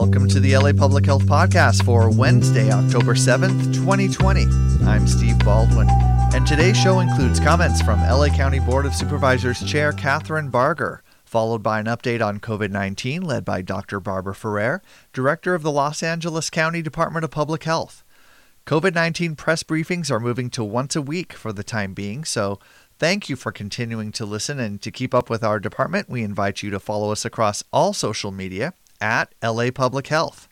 [0.00, 4.46] Welcome to the LA Public Health Podcast for Wednesday, October 7th, 2020.
[4.86, 5.88] I'm Steve Baldwin,
[6.32, 11.62] and today's show includes comments from LA County Board of Supervisors Chair Kathryn Barger, followed
[11.62, 14.00] by an update on COVID 19 led by Dr.
[14.00, 14.80] Barbara Ferrer,
[15.12, 18.02] Director of the Los Angeles County Department of Public Health.
[18.66, 22.58] COVID 19 press briefings are moving to once a week for the time being, so
[22.98, 26.10] Thank you for continuing to listen and to keep up with our department.
[26.10, 30.48] We invite you to follow us across all social media at LA Public Health.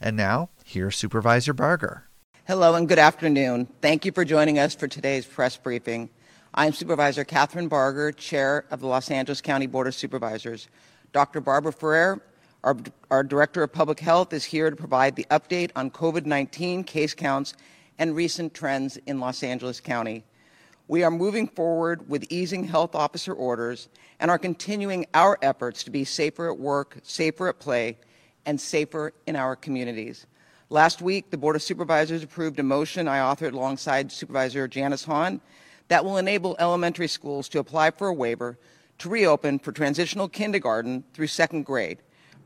[0.00, 2.04] And now, here's Supervisor Barger.
[2.46, 3.68] Hello and good afternoon.
[3.80, 6.10] Thank you for joining us for today's press briefing.
[6.54, 10.68] I'm Supervisor Kathryn Barger, Chair of the Los Angeles County Board of Supervisors.
[11.12, 11.40] Dr.
[11.40, 12.20] Barbara Ferrer,
[12.64, 12.76] our,
[13.10, 17.14] our Director of Public Health, is here to provide the update on COVID 19 case
[17.14, 17.54] counts
[17.98, 20.24] and recent trends in Los Angeles County.
[20.88, 25.90] We are moving forward with easing health officer orders and are continuing our efforts to
[25.90, 27.98] be safer at work, safer at play,
[28.44, 30.26] and safer in our communities.
[30.70, 35.40] Last week, the Board of Supervisors approved a motion I authored alongside Supervisor Janice Hahn
[35.88, 38.58] that will enable elementary schools to apply for a waiver
[38.98, 41.98] to reopen for transitional kindergarten through second grade,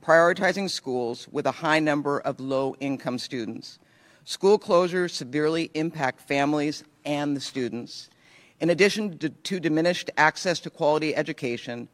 [0.05, 3.79] prioritizing schools with a high number of low income students.
[4.25, 8.11] School closures severely impact families and the students.
[8.59, 11.89] In addition to, diminished access to quality education,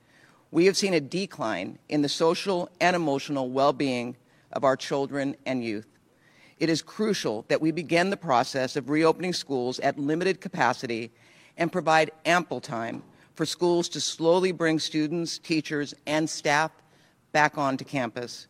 [0.52, 4.16] we have seen a decline in the social and emotional well being
[4.52, 5.86] of our children and youth.
[6.60, 11.10] It is crucial that we begin the process of reopening schools at limited capacity
[11.56, 13.02] and provide ample time
[13.34, 16.70] for schools to slowly bring students, teachers, and staff
[17.33, 18.46] back onto campus.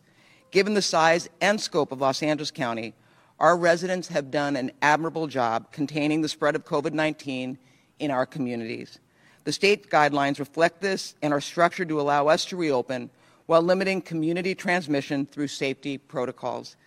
[0.51, 2.93] Given the size and scope of Los Angeles County,
[3.39, 7.57] our residents have done an admirable job containing the spread of COVID 19
[7.99, 8.99] in our communities.
[9.43, 13.09] The state guidelines reflect this and are structured to allow us to reopen
[13.45, 16.77] while limiting community transmission through safety protocols.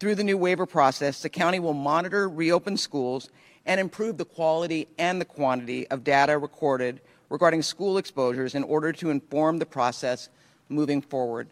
[0.00, 3.28] Through the new waiver process, the county will monitor reopened schools
[3.66, 8.92] and improve the quality and the quantity of data recorded regarding school exposures in order
[8.92, 10.28] to inform the process
[10.68, 11.48] moving forward.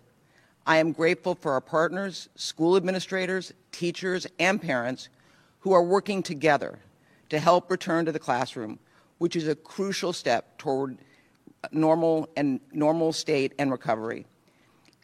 [0.67, 5.09] I am grateful for our partners, school administrators, teachers, and parents
[5.61, 6.79] who are working together
[7.31, 8.79] to help return to the classroom,
[9.19, 10.99] which is a crucial step toward
[11.73, 14.27] normal and normal state and recovery.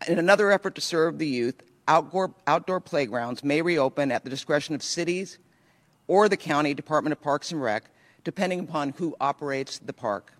[0.06, 4.75] In another effort to serve the youth, outdoor, outdoor playgrounds may reopen at the discretion
[4.75, 5.38] of cities
[6.06, 7.84] or the county Department of Parks and Rec,
[8.25, 10.32] depending upon who operates the park.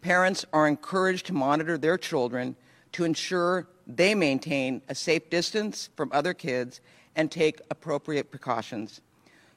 [0.00, 2.56] Parents are encouraged to monitor their children
[2.92, 6.80] to ensure they maintain a safe distance from other kids
[7.14, 9.00] and take appropriate precautions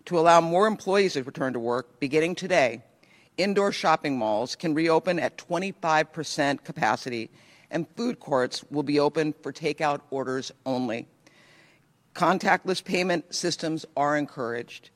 [0.06, 2.84] to allow more employees to return to work beginning today,
[3.38, 7.30] indoor shopping malls can reopen at 25% capacity
[7.72, 11.08] and food courts will be open for takeout orders only.
[12.14, 14.90] Contactless payment systems are encouraged.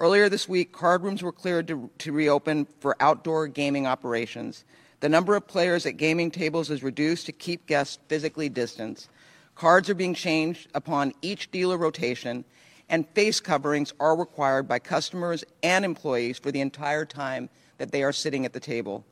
[0.00, 4.64] Earlier this week, card rooms were cleared to, to, reopen for outdoor gaming operations.
[4.98, 9.08] The number of players at gaming tables is reduced to keep guests physically distanced.
[9.54, 12.44] Cards are being changed upon each dealer rotation,
[12.88, 18.02] and face coverings are required by customers and employees for the entire time that they
[18.02, 19.04] are sitting at the table.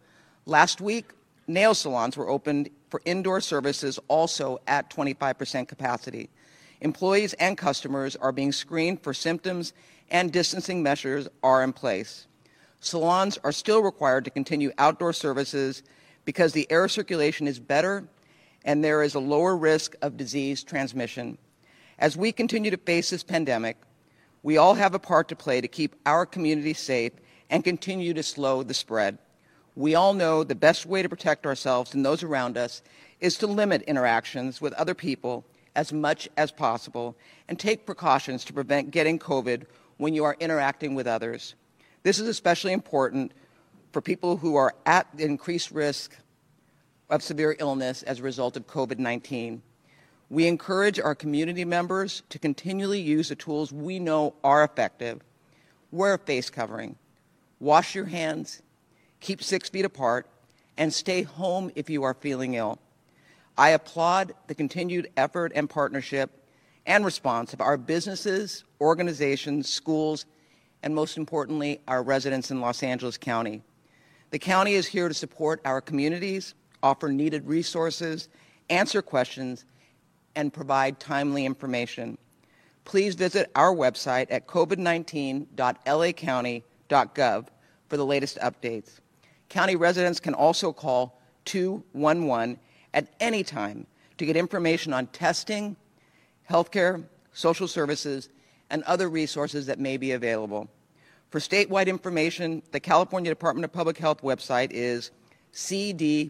[0.47, 1.13] Last week,
[1.47, 6.31] nail salons were opened for indoor services also at 25% capacity.
[6.81, 9.73] Employees and customers are being screened for symptoms
[10.11, 12.27] and distancing measures are in place.
[12.81, 15.83] Salons are still required to continue outdoor services
[16.25, 18.09] because the air circulation is better
[18.65, 21.39] and there is a lower risk of disease transmission.
[22.03, 23.77] As we continue to face this pandemic,
[24.43, 27.13] we all have a part to play to keep our community safe
[27.49, 29.19] and continue to slow the spread.
[29.77, 32.83] We all know the best way to protect ourselves and those around us
[33.21, 35.45] is to limit interactions with other people
[35.77, 39.67] as much as possible and take precautions to prevent getting COVID
[39.99, 41.55] when you are interacting with others.
[42.03, 43.31] This is especially important
[43.93, 46.17] for people who are at increased risk
[47.11, 49.63] of severe illness as a result of COVID 19.
[50.33, 55.21] We encourage our community members to continually use the tools we know are effective.
[55.91, 56.97] Wear a face covering,
[57.61, 58.63] wash your hands,
[59.21, 60.27] keep six feet apart,
[60.79, 62.79] and stay home if you are feeling ill.
[63.59, 66.31] I applaud the continued effort and partnership
[66.87, 70.25] and response of our businesses, organizations, schools,
[70.83, 73.61] and most importantly, our residents in Los Angeles County.
[74.31, 78.31] The county is here to support our communities, offer needed resources,
[78.71, 79.67] answer questions,
[80.35, 82.19] and provide timely information.
[82.85, 87.47] Please visit our website at covid19.lacounty.gov
[87.89, 88.99] for the latest updates.
[89.49, 92.59] County residents can also call 211
[92.95, 93.87] at any time
[94.19, 95.77] to get information on testing,
[96.49, 98.29] healthcare, social services,
[98.71, 100.69] and other resources that may be available.
[101.31, 105.11] For statewide information, the California Department of Public Health website is
[105.55, 106.29] cdph.ca.gov.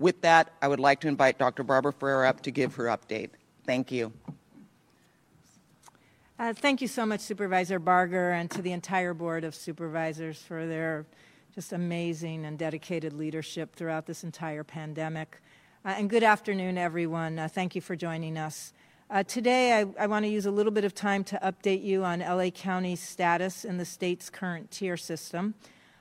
[0.00, 1.62] With that, I would like to invite Dr.
[1.62, 3.28] Barbara Ferrer up to give her update.
[3.66, 4.10] Thank you.
[6.38, 10.66] Uh, thank you so much, Supervisor Barger, and to the entire Board of Supervisors for
[10.66, 11.04] their
[11.54, 15.42] just amazing and dedicated leadership throughout this entire pandemic.
[15.84, 17.38] Uh, and good afternoon, everyone.
[17.38, 18.72] Uh, thank you for joining us.
[19.10, 22.04] Uh, today, I, I want to use a little bit of time to update you
[22.04, 25.52] on LA County's status in the state's current tier system,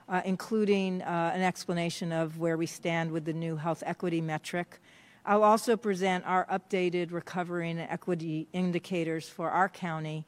[0.10, 4.80] uh, including uh, an explanation of where we stand with the new health equity metric.
[5.26, 10.26] I'll also present our updated recovery and equity indicators for our county.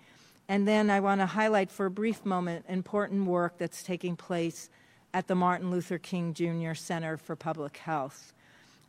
[0.48, 4.70] And then I want to highlight for a brief moment important work that's taking place
[5.14, 6.74] at the Martin Luther King Jr.
[6.74, 8.34] Center for Public Health.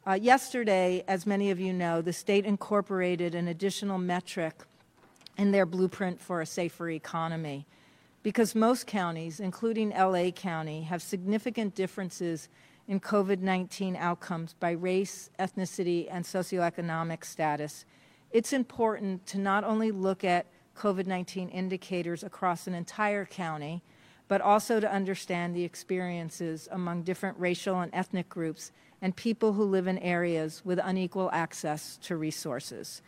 [0.06, 4.54] Uh, yesterday, as many of you know, the state incorporated an additional metric
[5.38, 7.64] in their blueprint for a safer economy
[8.22, 12.48] because most counties, including LA County, have significant differences
[12.88, 17.84] in COVID 19 outcomes by race, ethnicity, and socioeconomic status.
[18.30, 20.46] It's important to not only look at
[20.76, 23.82] COVID 19 indicators across an entire county,
[24.28, 28.72] but also to understand the experiences among different racial and ethnic groups
[29.02, 33.02] and people who live in areas with unequal access to resources.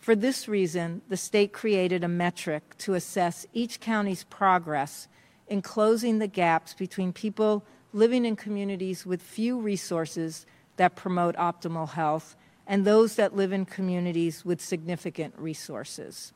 [0.00, 5.08] For this reason, the state created a metric to assess each county's progress
[5.46, 11.90] in closing the gaps between people living in communities with few resources that promote optimal
[11.90, 12.34] health
[12.66, 16.32] and those that live in communities with significant resources.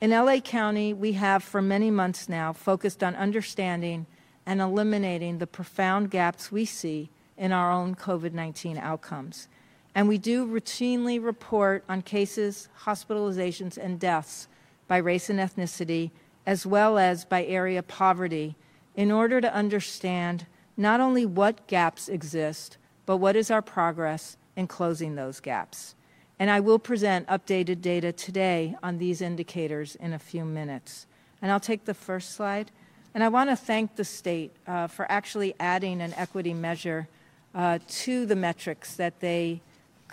[0.00, 4.06] In LA County, we have for many months now focused on understanding
[4.46, 9.48] and eliminating the profound gaps we see in our own COVID 19 outcomes.
[9.96, 14.46] And we do routinely report on cases, hospitalizations, and deaths
[14.86, 16.10] by race and ethnicity,
[16.44, 18.56] as well as by area poverty,
[18.94, 20.44] in order to understand
[20.76, 22.76] not only what gaps exist,
[23.06, 25.94] but what is our progress in closing those gaps.
[26.38, 31.06] And I will present updated data today on these indicators in a few minutes.
[31.40, 32.70] And I'll take the first slide.
[33.14, 37.08] And I want to thank the state uh, for actually adding an equity measure
[37.54, 39.62] uh, to the metrics that they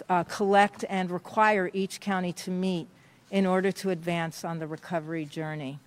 [0.09, 2.87] uh, collect and require each county to meet
[3.31, 5.79] in order to advance on the recovery journey.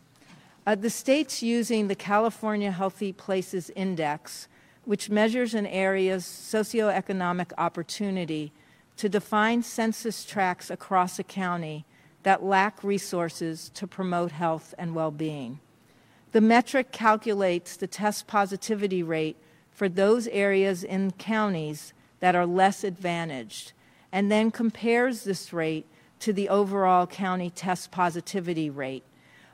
[0.67, 4.49] Uh, the state's using the California Healthy Places Index,
[4.85, 8.53] which measures an area's socioeconomic opportunity
[8.97, 11.85] to define census tracts across a county
[12.23, 15.61] that lack resources to promote health and well being.
[16.32, 19.37] The metric calculates the test positivity rate
[19.70, 23.73] for those areas in counties that are less advantaged,
[24.17, 25.85] and then compares this rate
[26.19, 29.05] to the overall county test positivity rate.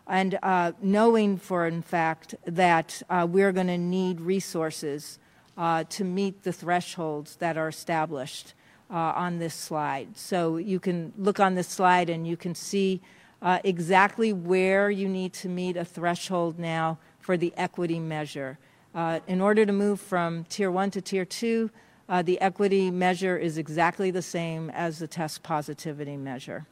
[0.07, 5.19] And uh, knowing for in fact that uh, we're going to need resources
[5.59, 8.55] uh, to meet the thresholds that are established
[8.89, 10.17] uh, on this slide.
[10.17, 13.01] So you can look on this slide and you can see
[13.43, 18.61] uh, exactly where you need to meet a threshold now for the equity measure.
[18.95, 21.69] Uh, in order to move from tier one to tier two,
[22.09, 26.67] uh, the equity measure is exactly the same as the test positivity measure.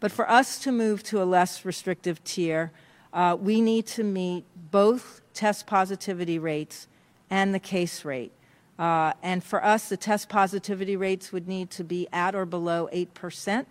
[0.00, 2.72] But for us to move to a less restrictive tier,
[3.12, 6.88] uh, we need to meet both test positivity rates
[7.30, 8.32] and the case rate.
[8.78, 12.88] Uh, and for us, the test positivity rates would need to be at or below
[12.92, 13.66] 8%,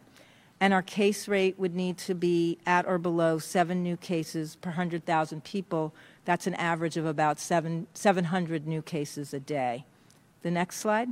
[0.62, 4.70] and our case rate would need to be at or below seven new cases per
[4.70, 5.94] 100,000 people
[6.26, 9.86] that's an average of about seven, 700 new cases a day.
[10.44, 11.10] The next slide.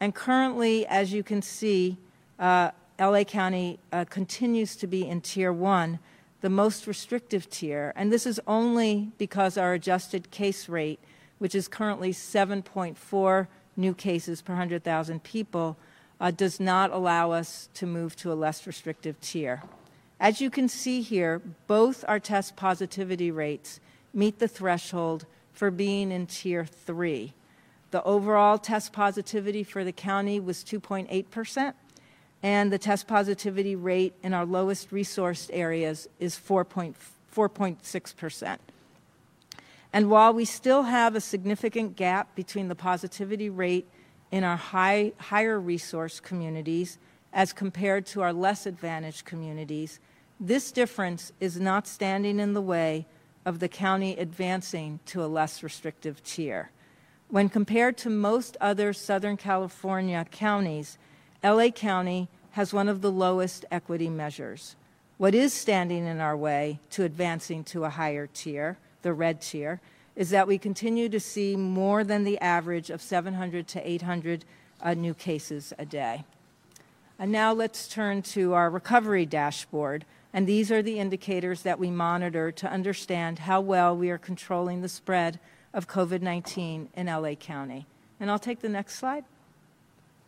[0.00, 1.98] And currently, as you can see,
[2.38, 5.98] uh, LA County uh, continues to be in Tier 1,
[6.40, 7.92] the most restrictive tier.
[7.96, 11.00] And this is only because our adjusted case rate,
[11.38, 15.76] which is currently 7.4 new cases per 100,000 people,
[16.20, 19.62] uh, does not allow us to move to a less restrictive tier.
[20.18, 23.80] As you can see here, both our test positivity rates
[24.14, 27.34] meet the threshold for being in Tier 3.
[27.96, 31.72] The overall test positivity for the county was 2.8%,
[32.42, 38.58] and the test positivity rate in our lowest resourced areas is 4.6%.
[39.94, 43.88] And while we still have a significant gap between the positivity rate
[44.30, 46.98] in our high, higher resource communities
[47.32, 50.00] as compared to our less advantaged communities,
[50.38, 53.06] this difference is not standing in the way
[53.46, 56.70] of the county advancing to a less restrictive tier.
[57.28, 60.96] When compared to most other Southern California counties,
[61.42, 64.76] LA County has one of the lowest equity measures.
[65.18, 69.80] What is standing in our way to advancing to a higher tier, the red tier,
[70.14, 74.44] is that we continue to see more than the average of 700 to 800
[74.80, 76.24] uh, new cases a day.
[77.18, 80.04] And now let's turn to our recovery dashboard.
[80.32, 84.80] And these are the indicators that we monitor to understand how well we are controlling
[84.80, 85.40] the spread
[85.76, 87.86] of COVID 19 in LA County.
[88.18, 89.24] And I'll take the next slide.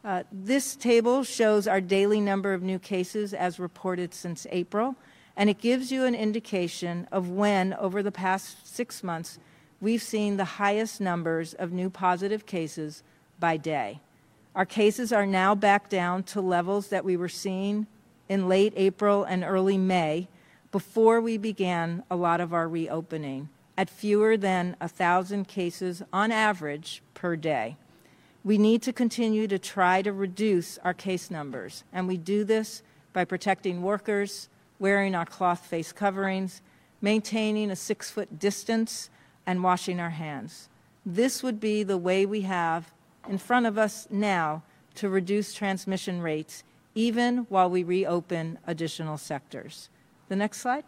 [0.05, 4.95] Uh, this table shows our daily number of new cases as reported since April,
[5.37, 9.39] and it gives you an indication of when, over the past six months,
[9.81, 13.03] we've seen the highest numbers of new positive cases
[13.41, 14.01] by day.
[14.55, 17.87] Our cases are now back down to levels that we were seeing
[18.29, 20.29] in late April and early May
[20.71, 23.49] before we began a lot of our reopening
[23.79, 27.77] at fewer than 1,000 cases on average per day.
[28.43, 32.83] We need to continue to try to reduce our case numbers, and we do this
[33.13, 34.49] by protecting workers,
[34.81, 36.61] wearing our cloth face coverings,
[37.01, 39.11] maintaining a six foot distance,
[39.47, 40.69] and washing our hands.
[41.07, 42.93] This would be the way we have
[43.29, 44.65] in front of us now
[44.97, 46.65] to reduce transmission rates,
[46.97, 49.89] even while we reopen additional sectors.
[50.29, 50.85] The next slide.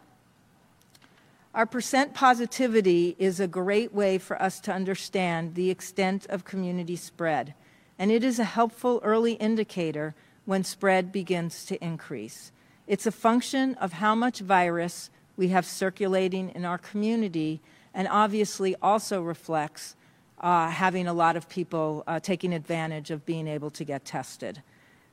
[1.53, 6.95] Our percent positivity is a great way for us to understand the extent of community
[6.95, 7.53] spread,
[7.99, 10.15] and it is a helpful early indicator
[10.45, 12.53] when spread begins to increase.
[12.87, 17.59] It's a function of how much virus we have circulating in our community
[17.93, 19.97] and obviously also reflects
[20.39, 24.61] uh, having a lot of people uh, taking advantage of being able to get tested.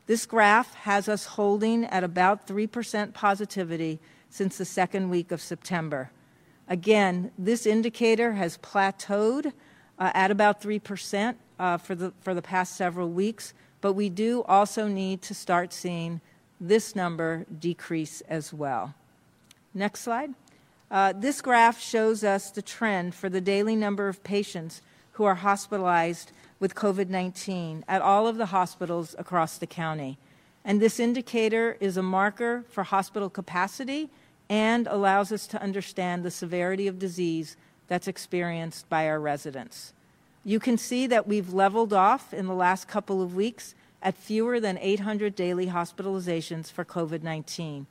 [0.06, 3.98] This graph has us holding at about 3% positivity
[4.30, 6.12] since the second week of September.
[6.68, 9.52] Again, this indicator has plateaued
[9.98, 14.42] uh, at about 3% uh, for, the, for the past several weeks, but we do
[14.42, 16.20] also need to start seeing
[16.60, 18.94] this number decrease as well.
[19.72, 20.34] Next slide.
[20.90, 24.82] Uh, this graph shows us the trend for the daily number of patients
[25.12, 30.18] who are hospitalized with COVID 19 at all of the hospitals across the county.
[30.64, 34.10] And this indicator is a marker for hospital capacity
[34.48, 39.92] and allows us to understand the severity of disease that's experienced by our residents.
[40.44, 44.60] You can see that we've leveled off in the last couple of weeks at fewer
[44.60, 47.86] than 800 daily hospitalizations for COVID 19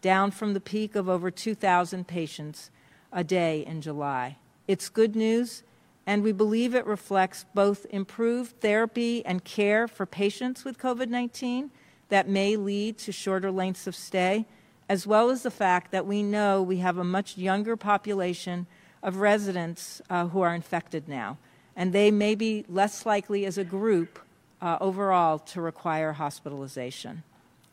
[0.00, 2.70] down from the peak of over 2,000 patients
[3.12, 4.36] a day in July.
[4.66, 5.62] It's good news,
[6.06, 11.70] and we believe it reflects both improved therapy and care for patients with COVID 19
[12.08, 14.44] that may lead to shorter lengths of stay,
[14.88, 18.66] as well as the fact that we know we have a much younger population
[19.02, 21.38] of residents uh, who are infected now,
[21.74, 24.18] and they may be less likely as a group
[24.60, 27.22] uh, overall to require hospitalization.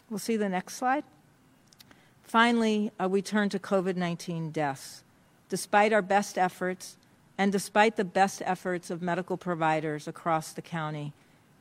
[0.10, 1.04] We'll see the next slide.
[2.24, 5.04] Finally, uh, we turn to COVID 19 deaths.
[5.50, 6.98] Despite our best efforts,
[7.38, 11.14] and despite the best efforts of medical providers across the county,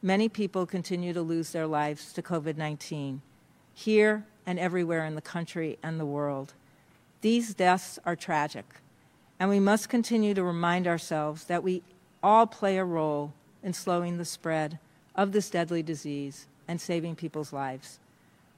[0.02, 3.22] many people continue to lose their lives to COVID 19,
[3.74, 6.54] here and everywhere in the country and the world.
[7.20, 8.64] These deaths are tragic,
[9.38, 11.82] and we must continue to remind ourselves that we
[12.22, 14.78] all play a role in slowing the spread
[15.14, 17.98] of this deadly disease and saving people's lives.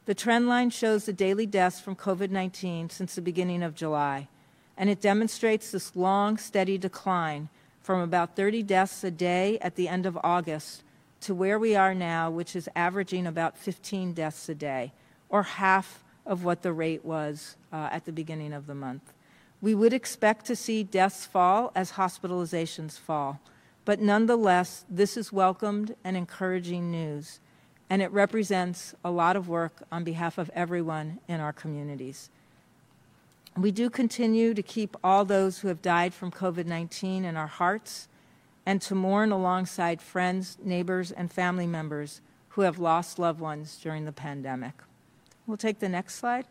[0.07, 4.29] The trend line shows the daily deaths from COVID 19 since the beginning of July,
[4.77, 7.49] and it demonstrates this long, steady decline
[7.83, 10.85] from about 30 deaths a day at the end of August
[11.23, 14.93] to where we are now, which is averaging about 15 deaths a day,
[15.31, 19.15] or half of what the rate was uh, at the beginning of the month.
[19.63, 23.41] We would expect to see deaths fall as hospitalizations fall,
[23.85, 27.41] but nonetheless, this is welcomed and encouraging news
[27.91, 32.31] and it represents a lot of work on behalf of everyone in our communities.
[33.57, 37.49] We do continue to keep all those who have died from COVID 19 in our
[37.49, 38.07] hearts
[38.65, 42.21] and to mourn alongside friends, neighbors, and family members
[42.51, 44.75] who have lost loved ones during the pandemic.
[45.51, 46.47] We'll take the next slide.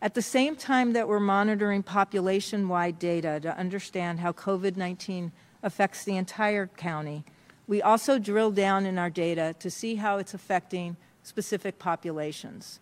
[0.00, 5.32] At the same time that we're monitoring population wide data to understand how COVID 19
[5.64, 7.24] affects the entire county,
[7.66, 12.78] we also drill down in our data to see how it's affecting specific populations.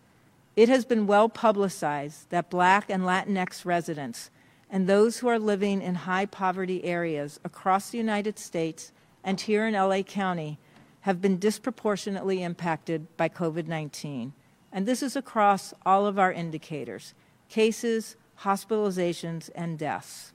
[0.55, 4.31] It has been well publicized that Black and Latinx residents
[4.69, 8.93] and those who are living in high poverty areas across the United States
[9.25, 10.59] and here in LA County
[11.01, 14.35] have been disproportionately impacted by COVID 19.
[14.73, 17.15] And this is across all of our indicators
[17.49, 20.33] cases, hospitalizations, and deaths.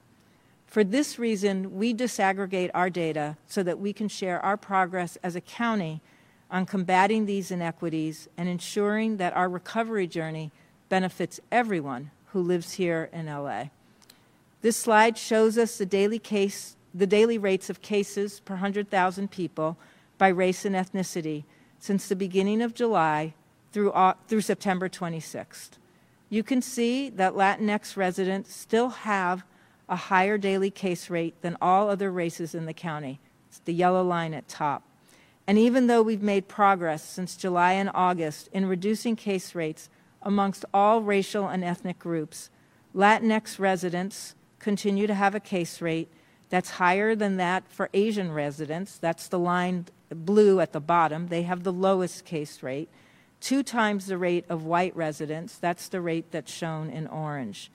[0.65, 5.35] For this reason, we disaggregate our data so that we can share our progress as
[5.35, 6.01] a county
[6.49, 10.51] on combating these inequities and ensuring that our recovery journey
[10.89, 13.65] benefits everyone who lives here in LA.
[14.61, 19.77] This slide shows us the daily case the daily rates of cases per 100,000 people
[20.17, 21.43] by race and ethnicity
[21.79, 23.33] since the beginning of July
[23.73, 25.71] through, uh, through September 26th.
[26.29, 29.43] You can see that Latinx residents still have
[29.89, 33.19] a higher daily case rate than all other races in the county.
[33.49, 34.83] It's the yellow line at top.
[35.45, 39.89] And even though we've made progress since July and August in reducing case rates
[40.21, 42.49] amongst all racial and ethnic groups,
[42.95, 46.07] Latinx residents continue to have a case rate
[46.49, 48.97] that's higher than that for Asian residents.
[48.97, 51.27] That's the line blue at the bottom.
[51.27, 52.89] They have the lowest case rate.
[53.43, 55.57] Two times the rate of white residents.
[55.57, 57.69] That's the rate that's shown in orange.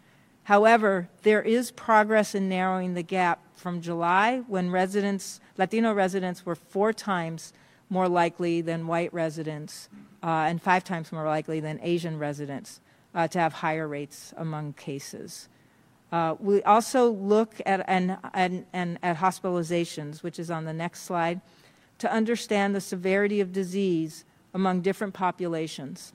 [0.44, 6.54] However, there is progress in narrowing the gap from July when residents, Latino residents were
[6.54, 7.52] four times
[7.90, 9.90] more likely than white residents
[10.22, 12.80] uh, and five times more likely than Asian residents
[13.14, 15.50] uh, to have higher rates among cases.
[16.10, 21.02] Uh, we also look at, and, and, and at hospitalizations, which is on the next
[21.02, 21.42] slide,
[21.98, 24.25] to understand the severity of disease
[24.55, 26.12] among different populations.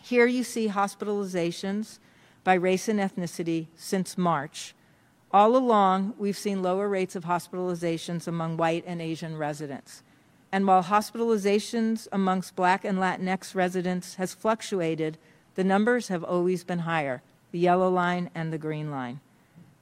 [0.00, 1.98] Here you see hospitalizations
[2.44, 4.74] by race and ethnicity since March.
[5.30, 10.02] All along, we've seen lower rates of hospitalizations among white and Asian residents.
[10.50, 15.16] And while hospitalizations amongst black and Latinx residents has fluctuated,
[15.54, 19.20] the numbers have always been higher the yellow line and the green line.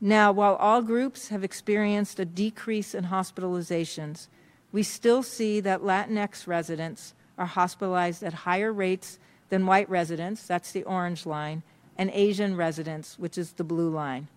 [0.01, 4.27] Now, while all groups have experienced a decrease in hospitalizations,
[4.73, 9.19] we still see that Latinx residents are hospitalized at higher rates
[9.49, 11.63] than white residents, that's the orange line,
[11.97, 14.29] and Asian residents, which is the blue line.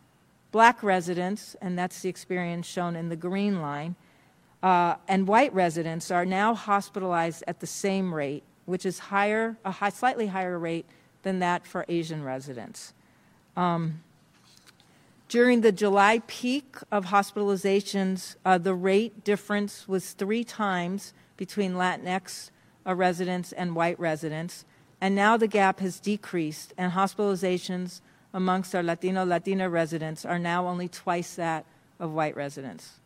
[0.52, 3.96] Black residents, and that's the experience shown in the green line,
[4.64, 9.72] uh, and white residents are now hospitalized at the same rate, which is higher, a
[9.72, 10.86] high, slightly higher rate
[11.24, 12.94] than that for Asian residents.
[13.58, 14.02] Um,
[15.28, 22.52] during the July peak of hospitalizations, uh, the rate difference was three times between Latinx
[22.86, 24.66] residents and white residents,
[25.00, 28.02] and now the gap has decreased, and hospitalizations
[28.34, 31.66] amongst our Latino Latina residents are now only twice that
[32.00, 33.00] of white residents.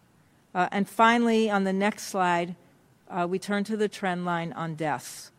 [0.55, 2.55] Uh, and finally, on the next slide,
[3.09, 5.31] uh, we turn to the trend line on deaths.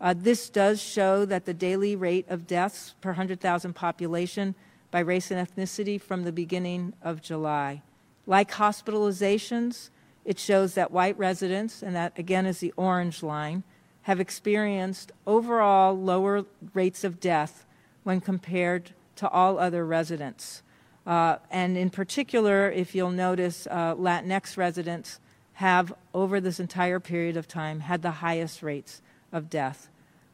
[0.00, 4.54] Uh, this does show that the daily rate of deaths per 100,000 population
[4.90, 7.82] by race and ethnicity from the beginning of July.
[8.26, 9.90] Like hospitalizations,
[10.24, 13.62] it shows that white residents, and that again is the orange line,
[14.10, 16.44] have experienced overall lower
[16.74, 17.64] rates of death
[18.02, 20.64] when compared to all other residents.
[21.06, 25.20] Uh, and in particular, if you'll notice, uh, Latinx residents
[25.52, 29.88] have, over this entire period of time, had the highest rates of death.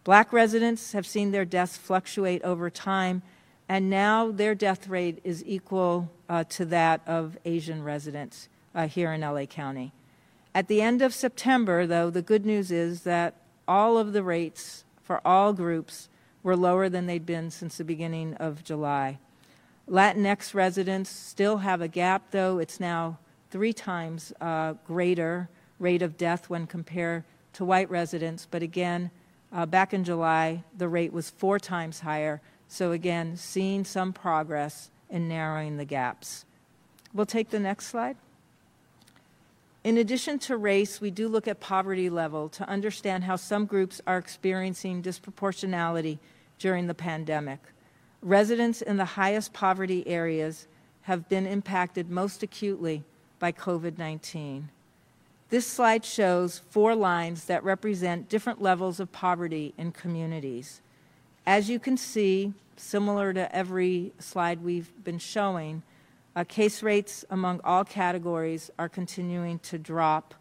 [0.04, 3.20] Black residents have seen their deaths fluctuate over time,
[3.68, 9.12] and now their death rate is equal uh, to that of Asian residents uh, here
[9.12, 9.92] in LA County.
[10.54, 13.34] At the end of September, though, the good news is that
[13.68, 16.08] all of the rates for all groups
[16.42, 19.18] were lower than they'd been since the beginning of July.
[19.88, 22.58] Latinx residents still have a gap, though.
[22.58, 23.18] It's now
[23.50, 25.48] three times uh, greater
[25.78, 28.46] rate of death when compared to white residents.
[28.50, 29.10] But again,
[29.52, 32.40] uh, back in July, the rate was four times higher.
[32.68, 36.44] So again, seeing some progress in narrowing the gaps.
[37.14, 38.16] We'll take the next slide.
[39.86, 44.00] In addition to race, we do look at poverty level to understand how some groups
[44.04, 46.18] are experiencing disproportionality
[46.58, 47.60] during the pandemic
[48.20, 50.66] residents in the highest poverty areas
[51.02, 53.04] have been impacted most acutely
[53.38, 54.70] by COVID 19.
[55.50, 60.80] This slide shows four lines that represent different levels of poverty in communities.
[61.46, 65.84] As you can see, similar to every slide we've been showing,
[66.36, 70.34] uh, case rates among all categories are continuing to drop,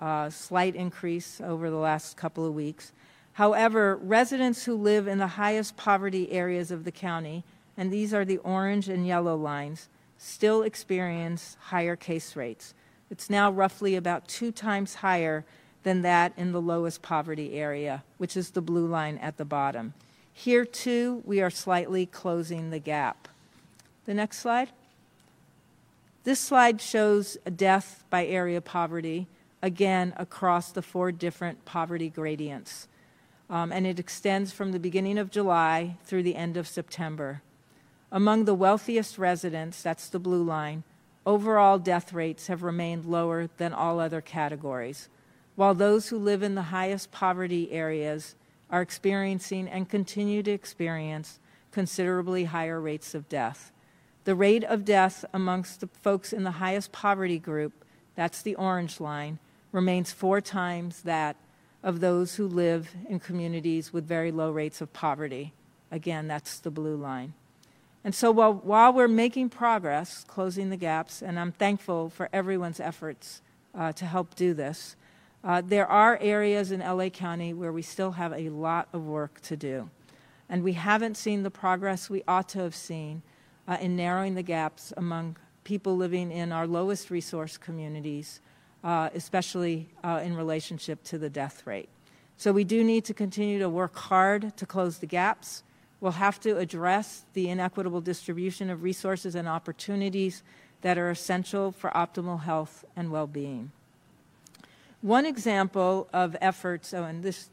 [0.00, 2.92] uh, slight increase over the last couple of weeks.
[3.34, 7.44] However, residents who live in the highest poverty areas of the county,
[7.76, 12.74] and these are the orange and yellow lines, still experience higher case rates.
[13.08, 15.44] It's now roughly about two times higher
[15.84, 19.94] than that in the lowest poverty area, which is the blue line at the bottom.
[20.32, 23.28] Here, too, we are slightly closing the gap.
[24.04, 24.70] The next slide.
[26.28, 29.28] This slide shows death by area poverty,
[29.62, 32.86] again, across the four different poverty gradients
[33.48, 37.40] um, and it extends from the beginning of July through the end of September.
[38.12, 40.82] Among the wealthiest residents, that's the blue line,
[41.24, 45.08] overall death rates have remained lower than all other categories.
[45.56, 48.34] while those who live in the highest poverty areas
[48.68, 51.38] are experiencing and continue to experience
[51.72, 53.72] considerably higher rates of death.
[54.28, 57.72] The rate of death amongst the folks in the highest poverty group,
[58.14, 59.38] that's the orange line,
[59.72, 61.36] remains four times that
[61.82, 65.54] of those who live in communities with very low rates of poverty.
[65.90, 67.32] Again, that's the blue line.
[68.04, 72.80] And so while, while we're making progress, closing the gaps, and I'm thankful for everyone's
[72.80, 73.40] efforts
[73.74, 74.94] uh, to help do this,
[75.42, 79.40] uh, there are areas in LA County where we still have a lot of work
[79.44, 79.88] to do.
[80.50, 83.22] And we haven't seen the progress we ought to have seen
[83.68, 88.40] uh, in narrowing the gaps among people living in our lowest resource communities,
[88.82, 91.90] uh, especially uh, in relationship to the death rate.
[92.38, 95.62] So we do need to continue to work hard to close the gaps.
[96.00, 100.42] We'll have to address the inequitable distribution of resources and opportunities
[100.80, 103.72] that are essential for optimal health and well being.
[105.02, 107.50] One example of efforts, oh, and this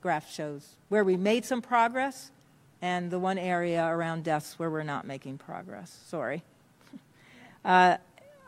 [0.00, 2.30] graph shows where we made some progress
[2.80, 5.98] and the one area around deaths where we're not making progress.
[6.06, 6.42] Sorry.
[7.64, 7.96] Uh,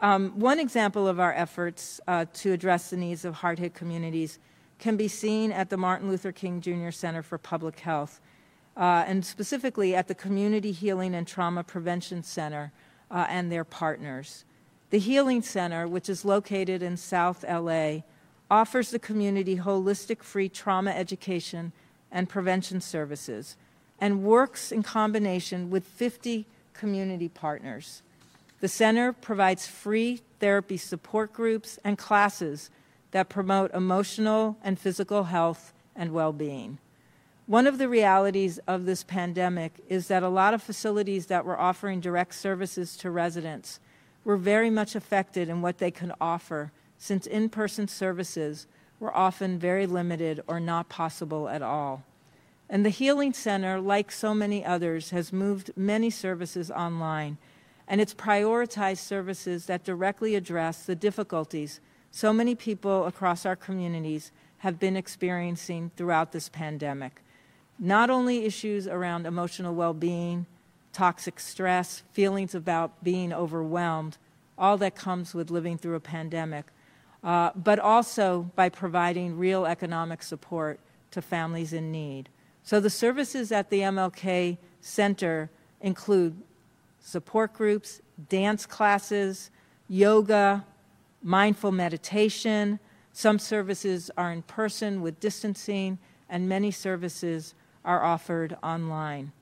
[0.01, 4.39] um, one example of our efforts uh, to address the needs of hard hit communities
[4.79, 6.91] can be seen at the Martin Luther King Jr.
[6.91, 8.21] Center for Public Health,
[8.77, 12.73] uh, and specifically at the Community Healing and Trauma Prevention Center
[13.11, 14.45] uh, and their partners.
[14.89, 17.99] The Healing Center, which is located in South LA,
[18.51, 21.73] offers the community holistic free trauma education
[22.11, 23.57] and prevention services
[24.01, 28.03] and works in combination with 50 community partners.
[28.61, 32.71] The center provides free therapy support groups and classes
[33.11, 36.79] that promote emotional and physical health and well being.
[37.47, 41.59] One of the realities of this pandemic is that a lot of facilities that were
[41.59, 43.81] offering direct services to residents
[44.25, 48.67] were very much affected in what they could offer since in person services
[49.01, 52.05] were often very limited or not possible at all.
[52.73, 57.37] And the Healing Center, like so many others, has moved many services online,
[57.89, 61.81] and it's prioritized services that directly address the difficulties
[62.13, 67.23] so many people across our communities have been experiencing throughout this pandemic.
[67.79, 70.47] Not only issues around emotional well being,
[70.93, 74.19] toxic stress, feelings about being overwhelmed,
[74.59, 76.67] all that comes with living through a pandemic,
[77.25, 80.79] uh, but also by providing real economic support
[81.11, 82.29] to families in need.
[82.71, 86.41] So the services at the MLK Center include
[87.01, 89.51] support groups, dance classes,
[89.89, 90.65] yoga,
[91.21, 92.79] mindful meditation.
[93.13, 99.33] Some services are in person with distancing, and many services are offered online.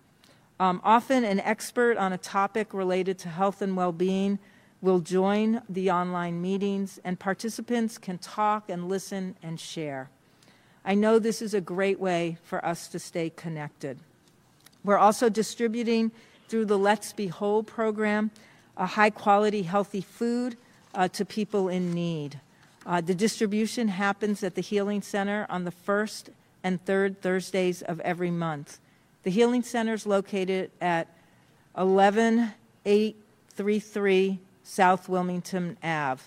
[0.59, 4.39] Um, often, an expert on a topic related to health and well being
[4.81, 10.09] will join the online meetings, and participants can talk and listen and share.
[10.89, 13.99] I know this is a great way for us to stay connected.
[14.83, 16.13] We're also distributing
[16.49, 18.31] through the Let's Be Whole program
[18.75, 20.57] a high quality, healthy food
[20.95, 22.41] uh, to people in need.
[22.87, 26.31] Uh, the distribution happens at the Healing Center on the first
[26.65, 28.79] and third Thursdays of every month.
[29.25, 31.09] The Healing Center is located at
[31.75, 36.23] 11833 South Wilmington Ave.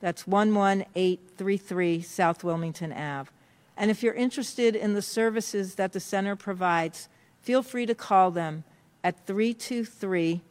[0.00, 3.30] That's 11833 South Wilmington Ave.
[3.76, 7.08] And if you're interested in the services that the center provides,
[7.40, 8.64] feel free to call them
[9.02, 10.42] at 323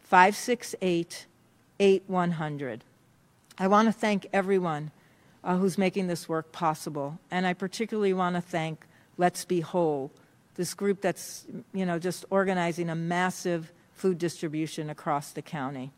[0.00, 1.26] 568
[1.80, 2.84] 8100.
[3.58, 4.90] I want to thank everyone
[5.44, 8.84] uh, who's making this work possible, and I particularly want to thank
[9.16, 10.10] Let's Be Whole,
[10.54, 15.92] this group that's you know just organizing a massive food distribution across the county.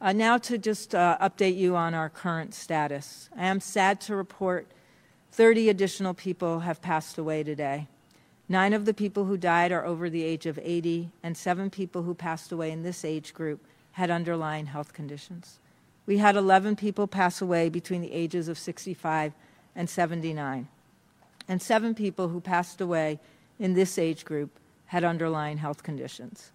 [0.00, 3.28] Uh, now to just uh, update you on our current status.
[3.36, 4.66] I am sad to report
[5.32, 7.86] 30 additional people have passed away today.
[8.48, 12.02] Nine of the people who died are over the age of 80, and seven people
[12.02, 15.60] who passed away in this age group had underlying health conditions.
[16.04, 19.32] We had 11 people pass away between the ages of 65
[19.76, 20.66] and 79,
[21.46, 23.20] and seven people who passed away
[23.60, 24.50] in this age group
[24.86, 26.50] had underlying health conditions.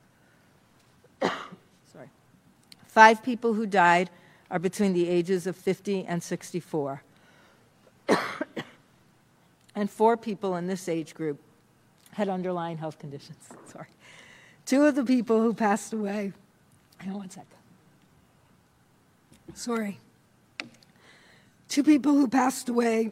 [1.22, 2.10] Sorry.
[2.88, 4.10] Five people who died
[4.52, 7.02] are between the ages of 50 and 64.
[9.76, 11.40] And four people in this age group
[12.14, 13.50] had underlying health conditions.
[13.68, 13.88] Sorry.
[14.66, 16.34] Two of the people who passed away,
[16.98, 17.50] hang on one second.
[19.54, 20.00] Sorry.
[21.68, 23.12] Two people who passed away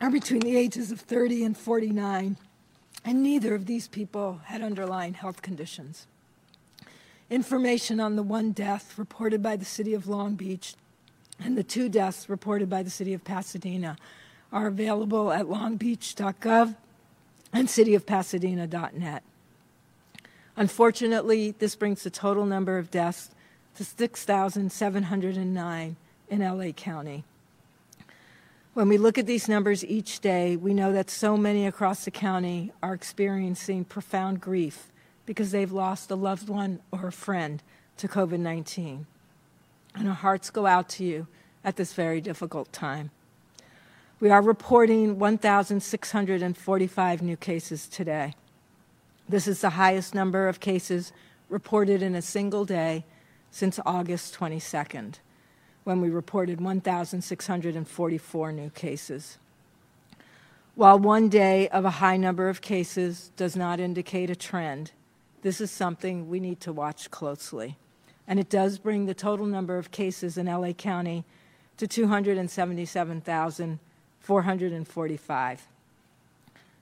[0.00, 2.36] are between the ages of 30 and 49,
[3.04, 6.06] and neither of these people had underlying health conditions.
[7.28, 10.74] Information on the one death reported by the city of Long Beach
[11.38, 13.96] and the two deaths reported by the city of Pasadena
[14.52, 16.76] are available at longbeach.gov
[17.52, 19.22] and cityofpasadena.net.
[20.56, 23.30] Unfortunately, this brings the total number of deaths
[23.76, 25.96] to 6,709
[26.28, 27.22] in LA County.
[28.74, 32.10] When we look at these numbers each day, we know that so many across the
[32.10, 34.88] county are experiencing profound grief
[35.26, 37.62] because they've lost a loved one or a friend
[37.96, 39.06] to COVID 19.
[39.94, 41.26] And our hearts go out to you
[41.64, 43.10] at this very difficult time.
[44.20, 48.34] We are reporting 1,645 new cases today.
[49.26, 51.14] This is the highest number of cases
[51.48, 53.06] reported in a single day
[53.50, 55.14] since August 22nd,
[55.84, 59.38] when we reported 1,644 new cases.
[60.74, 64.92] While one day of a high number of cases does not indicate a trend,
[65.40, 67.78] this is something we need to watch closely.
[68.28, 71.24] And it does bring the total number of cases in LA County
[71.78, 71.86] to
[74.26, 75.68] 277,445.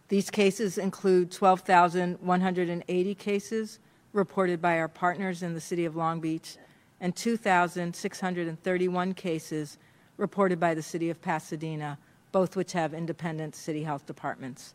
[0.08, 3.78] These cases include 12,180 cases
[4.12, 6.56] reported by our partners in the city of Long Beach
[7.00, 9.78] and 2,631 cases
[10.16, 11.98] reported by the city of Pasadena,
[12.32, 14.74] both which have independent city health departments.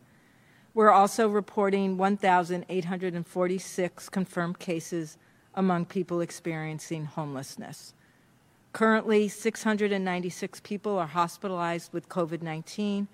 [0.74, 5.18] We're also reporting 1,846 confirmed cases
[5.56, 7.94] among people experiencing homelessness.
[8.74, 13.08] Currently, 696 people are hospitalized with COVID 19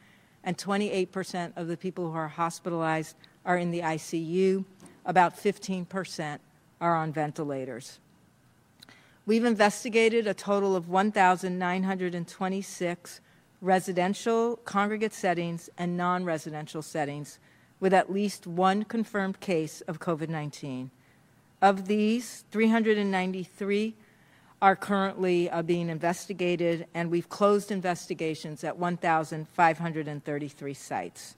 [0.45, 4.63] and 28% of the people who are hospitalized are in the ICU.
[5.05, 6.39] About 15%
[6.79, 7.99] are on ventilators.
[9.25, 13.19] We've investigated a total of 1,926
[13.61, 17.37] residential, congregate settings, and non residential settings
[17.81, 20.89] with at least one confirmed case of COVID 19.
[21.61, 23.95] Of these, 393
[24.61, 31.35] are currently uh, being investigated, and we've closed investigations at 1,533 sites.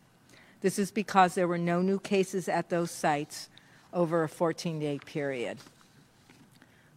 [0.61, 3.49] This is because there were no new cases at those sites
[3.93, 5.57] over a 14 day period.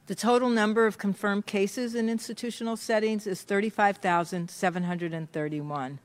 [0.07, 5.99] The total number of confirmed cases in institutional settings is 35,731.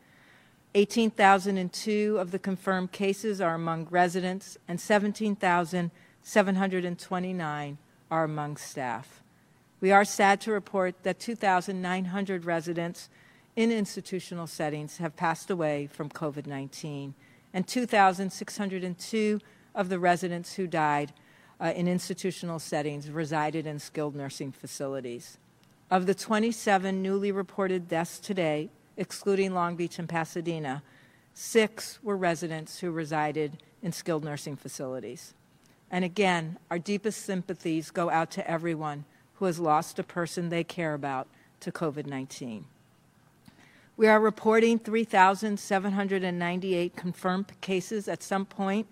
[0.76, 7.78] 18,002 of the confirmed cases are among residents, and 17,729
[8.12, 9.24] are among staff.
[9.82, 13.10] We are sad to report that 2,900 residents
[13.56, 17.14] in institutional settings have passed away from COVID 19,
[17.54, 19.40] and 2,602
[19.74, 21.14] of the residents who died
[21.62, 25.38] uh, in institutional settings resided in skilled nursing facilities.
[25.90, 30.84] Of the 27 newly reported deaths today, excluding Long Beach and Pasadena,
[31.34, 35.34] six were residents who resided in skilled nursing facilities.
[35.90, 39.06] And again, our deepest sympathies go out to everyone
[39.40, 41.28] who has lost a person they care about
[41.62, 42.66] to COVID 19.
[43.96, 48.86] We are reporting 3,798 confirmed cases at some point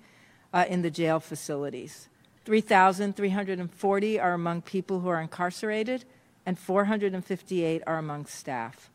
[0.54, 2.10] uh, in the jail facilities.
[2.46, 6.06] 3,340 are among people who are incarcerated,
[6.46, 8.90] and 458 are among staff.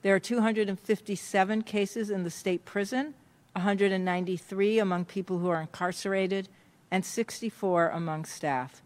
[0.00, 3.12] There are 257 cases in the state prison,
[3.52, 6.48] 193 among people who are incarcerated,
[6.90, 8.80] and 64 among staff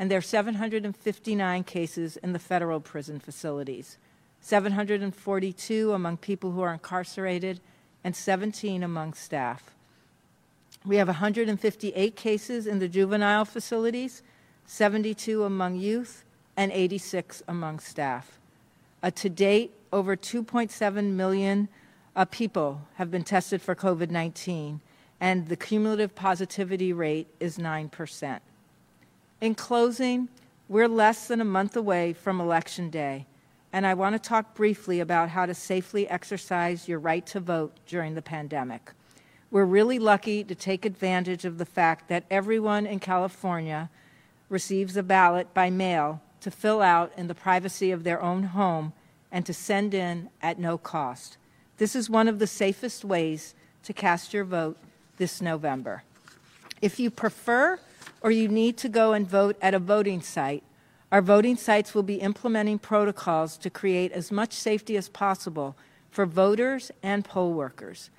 [0.00, 3.98] and there are 759 cases in the federal prison facilities,
[4.40, 7.60] 742 among people who are incarcerated,
[8.02, 9.74] and 17 among staff.
[10.86, 14.22] We have 158 cases in the juvenile facilities,
[14.64, 16.24] 72 among youth,
[16.56, 18.38] and 86 among staff.
[19.02, 21.68] Uh, to date, over 2.7 million
[22.16, 24.80] uh, people have been tested for COVID 19,
[25.20, 28.40] and the cumulative positivity rate is 9%.
[29.40, 30.28] In closing,
[30.68, 33.24] we're less than a month away from Election Day,
[33.72, 37.72] and I want to talk briefly about how to safely exercise your right to vote
[37.86, 38.92] during the pandemic.
[39.50, 43.88] We're really lucky to take advantage of the fact that everyone in California
[44.50, 48.92] receives a ballot by mail to fill out in the privacy of their own home
[49.32, 51.38] and to send in at no cost.
[51.78, 54.76] This is one of the safest ways to cast your vote
[55.16, 56.02] this November.
[56.82, 57.80] If you prefer,
[58.20, 60.62] or you need to go and vote at a voting site,
[61.12, 65.76] our voting sites will be implementing protocols to create as much safety as possible
[66.10, 68.10] for voters and poll workers.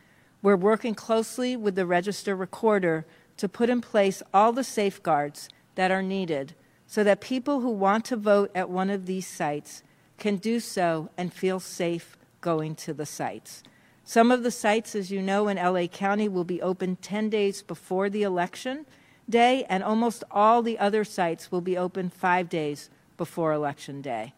[0.41, 3.05] We're working closely with the register recorder
[3.37, 6.53] to put in place all the safeguards that are needed
[6.87, 9.83] so that people who want to vote at one of these sites
[10.17, 13.63] can do so and feel safe going to the sites.
[14.03, 17.61] Some of the sites, as you know, in LA County will be open 10 days
[17.61, 18.85] before the election
[19.29, 24.33] Day, and almost all the other sites will be open five days before Election Day.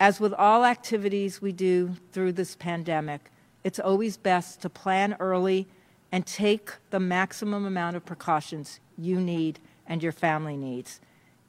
[0.00, 3.30] As with all activities we do through this pandemic,
[3.62, 5.68] it's always best to plan early
[6.10, 11.00] and take the maximum amount of precautions you need and your family needs.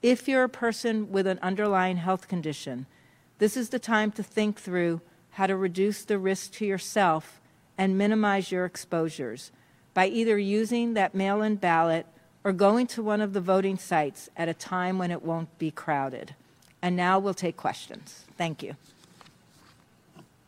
[0.01, 2.85] If you're a person with an underlying health condition,
[3.39, 7.41] this is the time to think through how to reduce the risk to yourself
[7.77, 9.51] and minimize your exposures
[9.93, 12.05] by either using that mail in ballot
[12.43, 15.71] or going to one of the voting sites at a time when it won't be
[15.71, 16.35] crowded.
[16.81, 18.25] And now we'll take questions.
[18.37, 18.75] Thank you.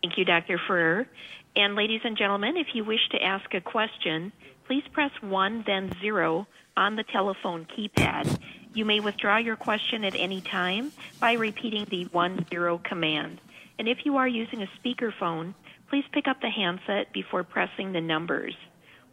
[0.03, 0.59] Thank you, Dr.
[0.67, 1.07] Ferrer.
[1.55, 4.33] And ladies and gentlemen, if you wish to ask a question,
[4.67, 8.37] please press 1 then 0 on the telephone keypad.
[8.73, 13.39] You may withdraw your question at any time by repeating the 1 0 command.
[13.79, 15.53] And if you are using a speakerphone,
[15.89, 18.55] please pick up the handset before pressing the numbers.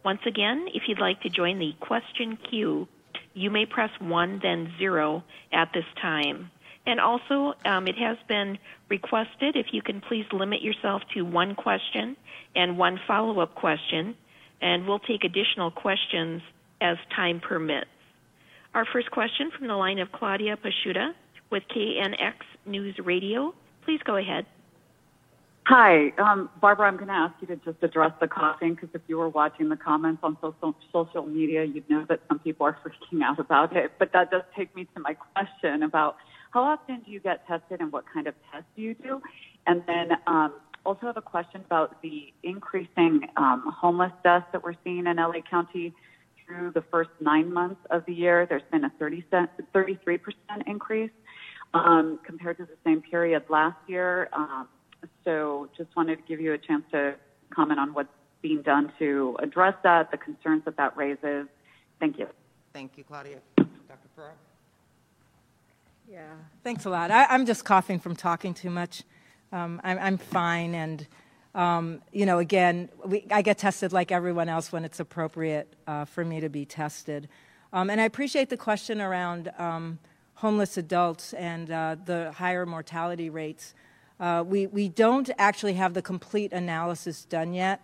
[0.03, 2.87] Once again, if you'd like to join the question queue,
[3.33, 6.51] you may press 1 then 0 at this time.
[6.85, 8.57] And also, um, it has been
[8.89, 12.17] requested if you can please limit yourself to one question
[12.55, 14.15] and one follow up question,
[14.61, 16.41] and we'll take additional questions
[16.81, 17.87] as time permits.
[18.73, 21.11] Our first question from the line of Claudia Peschiutta
[21.49, 22.33] with KNX
[22.65, 23.53] News Radio.
[23.85, 24.45] Please go ahead.
[25.65, 26.87] Hi, um, Barbara.
[26.87, 29.69] I'm going to ask you to just address the coughing because if you were watching
[29.69, 33.73] the comments on social social media, you'd know that some people are freaking out about
[33.73, 33.93] it.
[33.97, 36.17] But that does take me to my question about
[36.51, 39.21] how often do you get tested and what kind of tests do you do?
[39.65, 40.53] And then um,
[40.85, 45.39] also have a question about the increasing um, homeless deaths that we're seeing in LA
[45.49, 45.93] County
[46.45, 48.45] through the first nine months of the year.
[48.45, 50.19] There's been a 30 33%
[50.67, 51.11] increase
[51.73, 54.29] um, compared to the same period last year.
[54.33, 54.67] Um,
[55.23, 57.15] so just wanted to give you a chance to
[57.53, 58.09] comment on what's
[58.41, 61.47] being done to address that, the concerns that that raises.
[61.99, 62.27] Thank you.
[62.73, 63.37] Thank you, Claudia.
[63.57, 64.09] Dr.
[64.15, 64.33] Ferrer?
[66.09, 66.23] Yeah,
[66.63, 67.11] thanks a lot.
[67.11, 69.03] I, am just coughing from talking too much.
[69.51, 71.07] Um, I'm, I'm, fine, and
[71.55, 76.05] um, you know, again, we, I get tested like everyone else when it's appropriate uh,
[76.05, 77.29] for me to be tested.
[77.71, 79.99] Um, and I appreciate the question around um,
[80.35, 83.73] homeless adults and uh, the higher mortality rates.
[84.23, 87.81] Uh, we, we don't actually have the complete analysis done yet.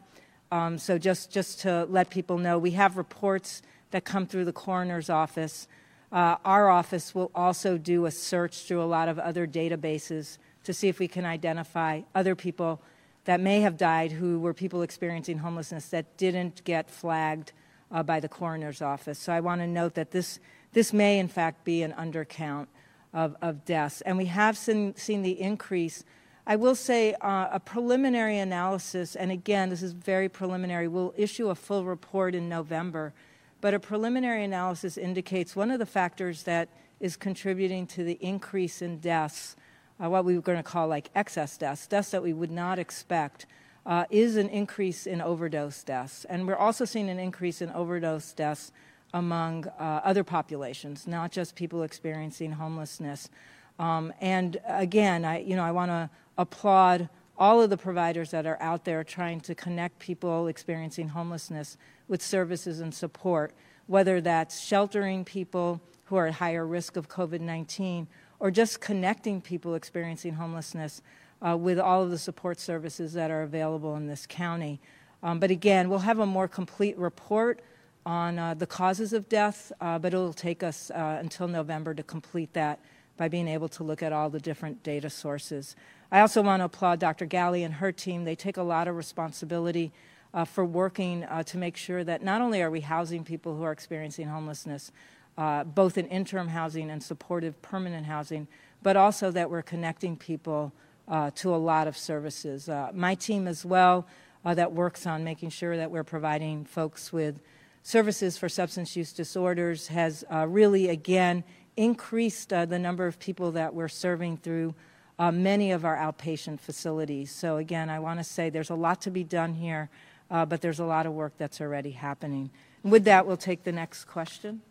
[0.53, 4.53] Um, so just, just to let people know, we have reports that come through the
[4.53, 5.67] coroner's office.
[6.13, 10.71] Uh, our office will also do a search through a lot of other databases to
[10.71, 12.81] see if we can identify other people
[13.25, 17.51] that may have died who were people experiencing homelessness that didn't get flagged
[17.91, 19.19] uh, by the coroner's office.
[19.19, 20.39] So I want to note that this,
[20.71, 22.67] this may, in fact, be an undercount
[23.13, 23.99] of, of deaths.
[23.99, 26.05] And we have seen, seen the increase
[26.49, 31.49] I will say uh, a preliminary analysis, and again, this is very preliminary, we'll issue
[31.49, 33.13] a full report in November,
[33.61, 38.81] but a preliminary analysis indicates one of the factors that is contributing to the increase
[38.81, 39.57] in deaths,
[40.03, 42.79] uh, what we were going to call like excess deaths, deaths that we would not
[42.79, 43.45] expect,
[43.85, 46.25] uh, is an increase in overdose deaths.
[46.25, 48.71] And we're also seeing an increase in overdose deaths
[49.13, 53.29] among uh, other populations, not just people experiencing homelessness.
[53.77, 56.09] Um, and again, I, you know, I want to
[56.39, 61.77] applaud all of the providers that are out there trying to connect people experiencing homelessness
[62.07, 63.53] with services and support,
[63.87, 68.07] whether that's sheltering people who are at higher risk of COVID 19
[68.39, 71.01] or just connecting people experiencing homelessness
[71.45, 74.79] uh, with all of the support services that are available in this county.
[75.21, 77.61] Um, but again, we'll have a more complete report
[78.05, 82.03] on uh, the causes of death, uh, but it'll take us uh, until November to
[82.03, 82.79] complete that
[83.19, 85.75] by being able to look at all the different data sources.
[86.09, 87.27] I also want to applaud Dr.
[87.27, 88.23] Ghaly and her team.
[88.23, 89.91] They take a lot of responsibility
[90.33, 93.63] uh, for working uh, to make sure that not only are we housing people who
[93.63, 94.93] are experiencing homelessness,
[95.37, 98.47] uh, both in interim housing and supportive permanent housing,
[98.81, 100.71] but also that we're connecting people
[101.09, 102.69] uh, to a lot of services.
[102.69, 104.07] Uh, my team as well
[104.45, 107.41] uh, that works on making sure that we're providing folks with
[107.83, 111.43] services for substance use disorders has really, again,
[111.79, 114.75] increased the number of people that we're serving through
[115.17, 117.31] uh, many of our outpatient facilities.
[117.31, 119.89] So, again, I want to say there's a lot to be done here,
[120.29, 122.49] uh, but there's a lot of work that's already happening.
[122.83, 124.61] With that, we'll take the next question.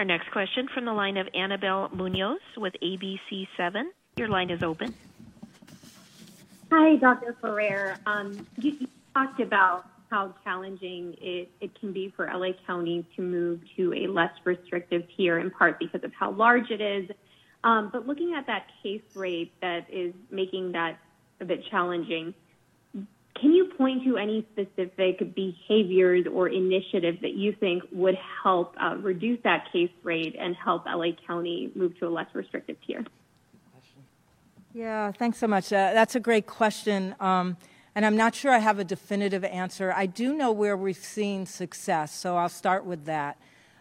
[0.00, 3.84] Our next question from the line of Anabel Munoz with ABC7.
[4.16, 4.94] Your line is open.
[6.72, 7.36] Hi, Dr.
[7.40, 7.98] Ferrer.
[8.04, 13.22] Um, you, you, talked about how challenging it, it can be for LA County to
[13.22, 17.10] move to a less restrictive tier, in part because of how large it is
[17.64, 20.98] um, but looking at that case rate that is making that
[21.40, 22.34] a bit challenging,
[22.92, 28.96] can you point to any specific behaviors or initiatives that you think would help uh,
[28.96, 33.04] reduce that case rate and help LA County move to a less restrictive tier?
[34.74, 35.72] Yeah, thanks so much.
[35.72, 37.14] Uh, that's a great question.
[37.18, 37.56] Um,
[37.94, 39.92] And I'm not sure I have a definitive answer.
[39.96, 43.38] I do know where we've seen success, so I'll start with that.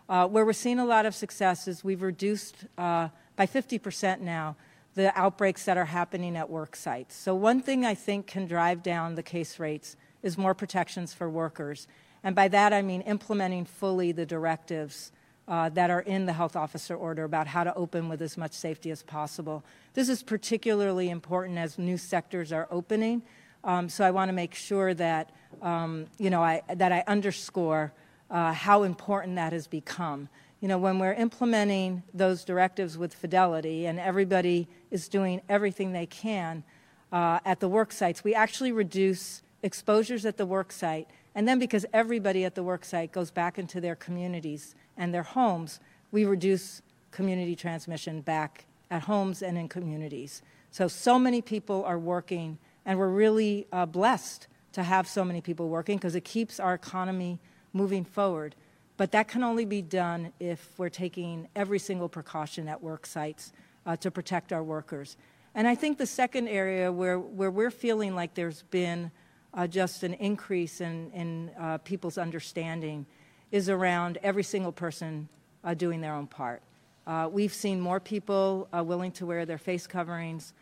[0.07, 4.55] Uh, where we're seeing a lot of success is we've reduced uh, by 50% now
[4.93, 7.15] the outbreaks that are happening at work sites.
[7.15, 11.27] So, one thing I think can drive down the case rates is more protections for
[11.27, 11.87] workers.
[12.23, 15.11] And by that, I mean implementing fully the directives
[15.47, 18.53] uh, that are in the health officer order about how to open with as much
[18.53, 19.63] safety as possible.
[19.93, 23.23] This is particularly important as new sectors are opening.
[23.63, 27.93] Um, so I want to make sure that um, you know I, that I underscore
[28.29, 30.27] uh, how important that has become.
[30.59, 36.05] You know, when we're implementing those directives with fidelity and everybody is doing everything they
[36.05, 36.63] can
[37.11, 41.07] uh, at the work sites, we actually reduce exposures at the work site.
[41.35, 45.23] And then because everybody at the work site goes back into their communities and their
[45.23, 45.79] homes,
[46.11, 50.41] we reduce community transmission back at homes and in communities.
[50.71, 55.41] So, so many people are working, and we're really uh, blessed to have so many
[55.41, 57.39] people working because it keeps our economy
[57.71, 58.55] moving forward.
[58.97, 63.51] But that can only be done if we're taking every single precaution at work sites
[63.85, 65.17] uh, to protect our workers.
[65.55, 69.11] And I think the second area where, where we're feeling like there's been
[69.53, 73.05] uh, just an increase in, in uh, people's understanding
[73.51, 75.29] is around every single person
[75.63, 76.61] uh, doing their own part.
[77.05, 80.53] Uh, we've seen more people uh, willing to wear their face coverings,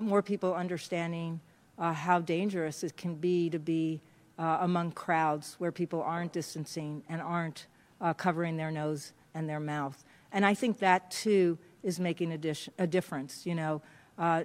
[0.00, 1.40] more people understanding
[1.78, 4.00] Uh, how dangerous it can be to be
[4.38, 7.66] uh, among crowds where people aren't distancing and aren't
[8.00, 10.04] uh, covering their nose and their mouth.
[10.32, 13.46] And I think that too is making a, dish, a difference.
[13.46, 13.82] You know,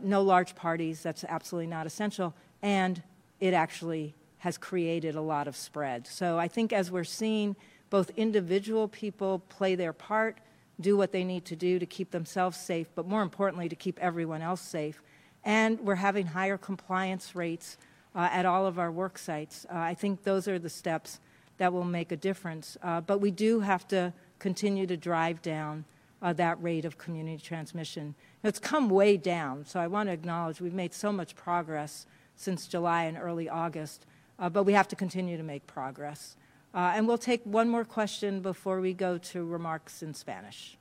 [0.03, 2.33] no large parties, that's absolutely not essential.
[2.61, 3.01] And
[3.39, 6.07] it actually has created a lot of spread.
[6.07, 7.55] So I think as we're seeing
[7.91, 10.39] both individual people play their part,
[10.79, 13.99] do what they need to do to keep themselves safe, but more importantly, to keep
[13.99, 15.03] everyone else safe.
[15.43, 17.77] And we're having higher compliance rates
[18.15, 19.65] uh, at all of our work sites.
[19.69, 21.19] Uh, I think those are the steps
[21.57, 22.77] that will make a difference.
[22.81, 25.85] Uh, but we do have to continue to drive down
[26.21, 28.15] uh, that rate of community transmission.
[28.43, 32.67] It's come way down, so I want to acknowledge we've made so much progress since
[32.67, 34.05] July and early August,
[34.39, 36.35] uh, but we have to continue to make progress.
[36.73, 40.77] Uh, and we'll take one more question before we go to remarks in Spanish.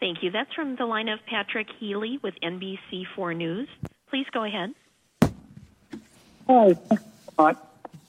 [0.00, 0.30] Thank you.
[0.30, 3.68] That's from the line of Patrick Healy with NBC4 News.
[4.08, 4.74] Please go ahead.
[6.48, 6.74] Hi.
[7.38, 7.56] Um,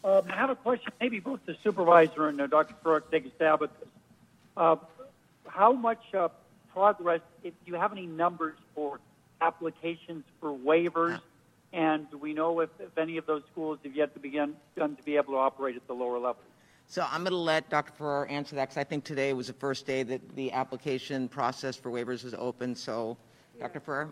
[0.04, 2.74] I have a question, maybe both the supervisor and uh, Dr.
[2.82, 3.89] Ferrer take a stab at this.
[4.58, 4.78] Uh,
[5.46, 6.30] how much uh,
[6.74, 9.00] progress, if you have any numbers for
[9.42, 11.20] applications for waivers
[11.74, 14.89] and do we know if, if any of those schools have yet to begin to
[15.06, 16.42] be able to operate at the lower level?
[16.92, 17.94] So I'm going to let Dr.
[17.94, 21.78] Ferrer answer that because I think today was the first day that the application process
[21.78, 22.76] for waivers was open.
[22.76, 23.16] So,
[23.62, 23.80] Dr.
[23.80, 24.12] Ferrer.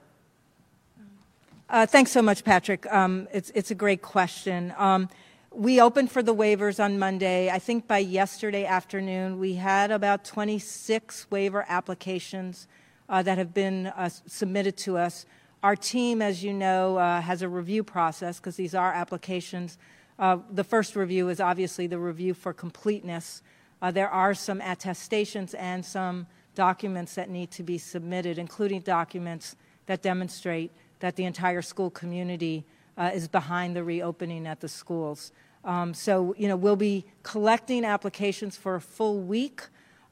[1.69, 2.89] Uh, thanks so much, Patrick.
[2.89, 4.73] Um, it's, it's a great question.
[4.77, 5.09] Um,
[5.51, 7.49] we opened for the waivers on Monday.
[7.49, 12.69] I think by yesterday afternoon, we had about 26 waiver applications
[13.09, 15.25] uh, that have been uh, submitted to us.
[15.63, 19.77] Our team, as you know, uh, has a review process because these are applications.
[20.20, 23.41] Uh, the first review is obviously the review for completeness.
[23.82, 29.55] Uh, there are some attestations and some documents that need to be submitted, including documents
[29.86, 32.65] that demonstrate that the entire school community
[32.97, 35.32] uh, is behind the reopening at the schools.
[35.63, 39.61] Um, so, you know, we'll be collecting applications for a full week.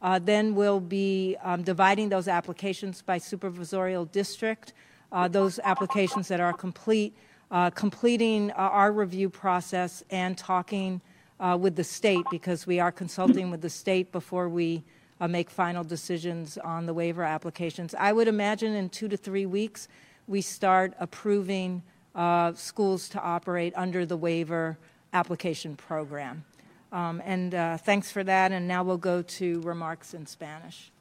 [0.02, 4.74] Uh, then we'll be um, dividing those applications by supervisorial district
[5.12, 7.16] uh, those applications that are complete,
[7.52, 11.02] uh, completing uh, our review process and talking
[11.40, 14.84] uh, with the state because we are consulting with the state before we
[15.20, 17.96] uh, make final decisions on the waiver applications.
[17.96, 19.88] I would imagine in two to three weeks
[20.28, 21.82] we start approving
[22.16, 24.78] uh, schools to operate under the waiver
[25.14, 26.44] application program.
[26.92, 28.52] Um, and thanks for that.
[28.52, 30.92] And now we'll go to remarks in Spanish.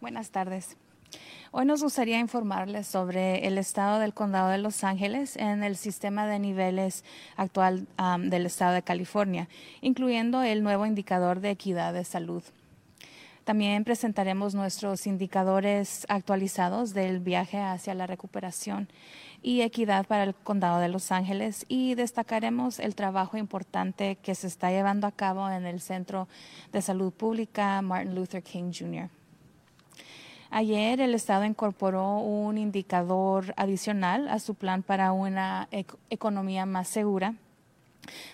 [0.00, 0.76] Buenas tardes.
[1.52, 6.24] Hoy nos gustaría informarles sobre el estado del condado de Los Ángeles en el sistema
[6.28, 7.02] de niveles
[7.34, 7.88] actual
[8.20, 9.48] del estado de California,
[9.80, 12.44] incluyendo el nuevo indicador de equidad de salud.
[13.42, 18.88] También presentaremos nuestros indicadores actualizados del viaje hacia la recuperación
[19.42, 24.46] y equidad para el condado de Los Ángeles y destacaremos el trabajo importante que se
[24.46, 26.28] está llevando a cabo en el Centro
[26.70, 29.10] de Salud Pública Martin Luther King Jr.
[30.52, 35.68] Ayer el Estado incorporó un indicador adicional a su plan para una
[36.10, 37.34] economía más segura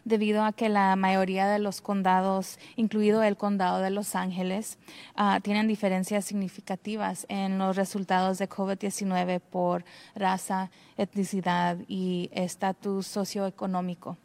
[0.05, 4.79] debido a que la mayoría de los condados, incluido el condado de Los Ángeles,
[5.19, 14.17] uh, tienen diferencias significativas en los resultados de COVID-19 por raza, etnicidad y estatus socioeconómico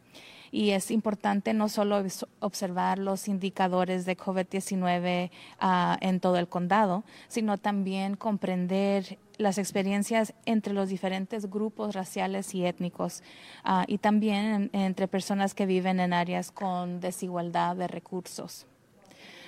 [0.52, 2.04] y es importante no solo
[2.40, 5.30] observar los indicadores de COVID-19
[5.62, 12.54] uh, en todo el condado, sino también comprender las experiencias entre los diferentes grupos raciales
[12.54, 13.22] y étnicos
[13.64, 18.66] uh, y también en, entre personas que viven en áreas con desigualdad de recursos.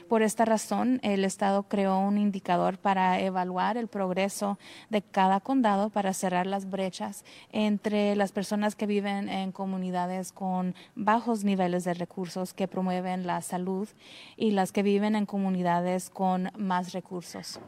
[0.09, 4.59] Por esta razón, el Estado creó un indicador para evaluar el progreso
[4.91, 10.75] de cada condado para cerrar las brechas entre las personas que viven en comunidades con
[10.95, 13.89] bajos niveles de recursos que promueven la salud
[14.37, 17.59] y las que viven en comunidades con más recursos.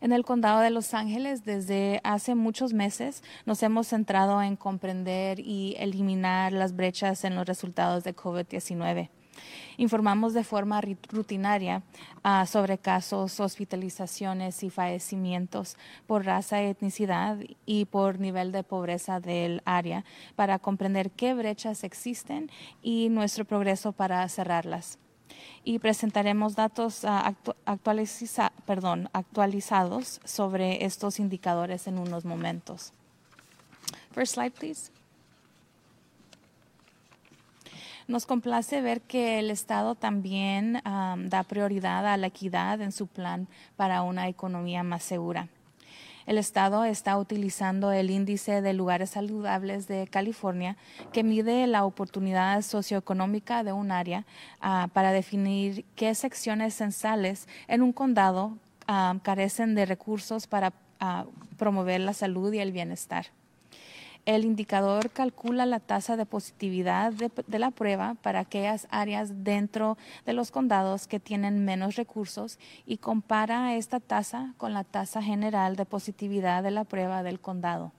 [0.00, 5.40] En el condado de Los Ángeles, desde hace muchos meses, nos hemos centrado en comprender
[5.40, 9.10] y eliminar las brechas en los resultados de COVID-19.
[9.76, 11.82] Informamos de forma rutinaria
[12.24, 19.62] uh, sobre casos, hospitalizaciones y fallecimientos por raza, etnicidad y por nivel de pobreza del
[19.64, 20.04] área
[20.34, 22.50] para comprender qué brechas existen
[22.82, 24.98] y nuestro progreso para cerrarlas
[25.64, 27.54] y presentaremos datos uh, actu
[29.16, 32.92] actualizados sobre estos indicadores en unos momentos.
[34.12, 34.95] First slide, please.
[38.08, 43.48] Nos complace ver que el Estado también da prioridad a la equidad en su plan
[43.76, 45.48] para una economía más segura.
[46.26, 50.76] El Estado está utilizando el índice de lugares saludables de California,
[51.12, 54.24] que mide la oportunidad socioeconómica de un área
[54.60, 58.56] uh, para definir qué secciones censales en un condado
[58.88, 63.26] uh, carecen de recursos para uh, promover la salud y el bienestar.
[64.26, 70.32] El indicador calcula la tasa de positividad de, la prueba para aquellas áreas dentro de
[70.32, 75.84] los condados que tienen menos recursos y compara esta tasa con la tasa general de
[75.84, 77.92] positividad de la prueba del condado.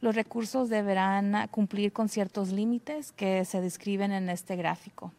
[0.00, 5.12] Los recursos deberán cumplir con ciertos límites que se describen en este gráfico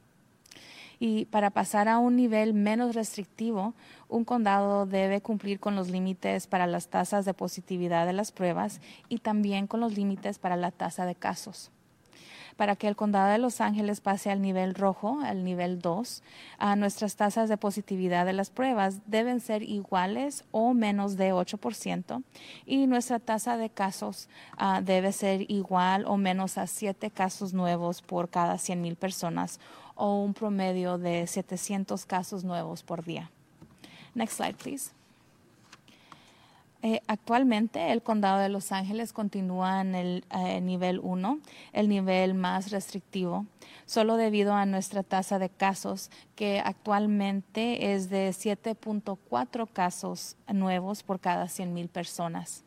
[0.99, 3.73] y para pasar a un nivel menos restrictivo,
[4.09, 8.81] un condado debe cumplir con los límites para las tasas de positividad de las pruebas
[9.07, 11.71] y también con los límites para la tasa de casos.
[12.57, 16.21] Para que el condado de Los Ángeles pase al nivel rojo, al nivel 2,
[16.57, 22.21] a nuestras tasas de positividad de las pruebas deben ser iguales o menos de 8%
[22.65, 24.27] y nuestra tasa de casos
[24.59, 29.61] uh, debe ser igual o menos a 7 casos nuevos por cada 100 mil personas
[29.99, 33.29] o un promedio de 700 casos nuevos por día.
[34.15, 34.91] Next slide, please.
[36.81, 41.39] Eh, actualmente el condado de Los Ángeles continúa en el eh, nivel 1,
[41.73, 43.45] el nivel más restrictivo,
[43.85, 51.19] solo debido a nuestra tasa de casos que actualmente es de 7.4 casos nuevos por
[51.19, 52.63] cada 100 mil personas.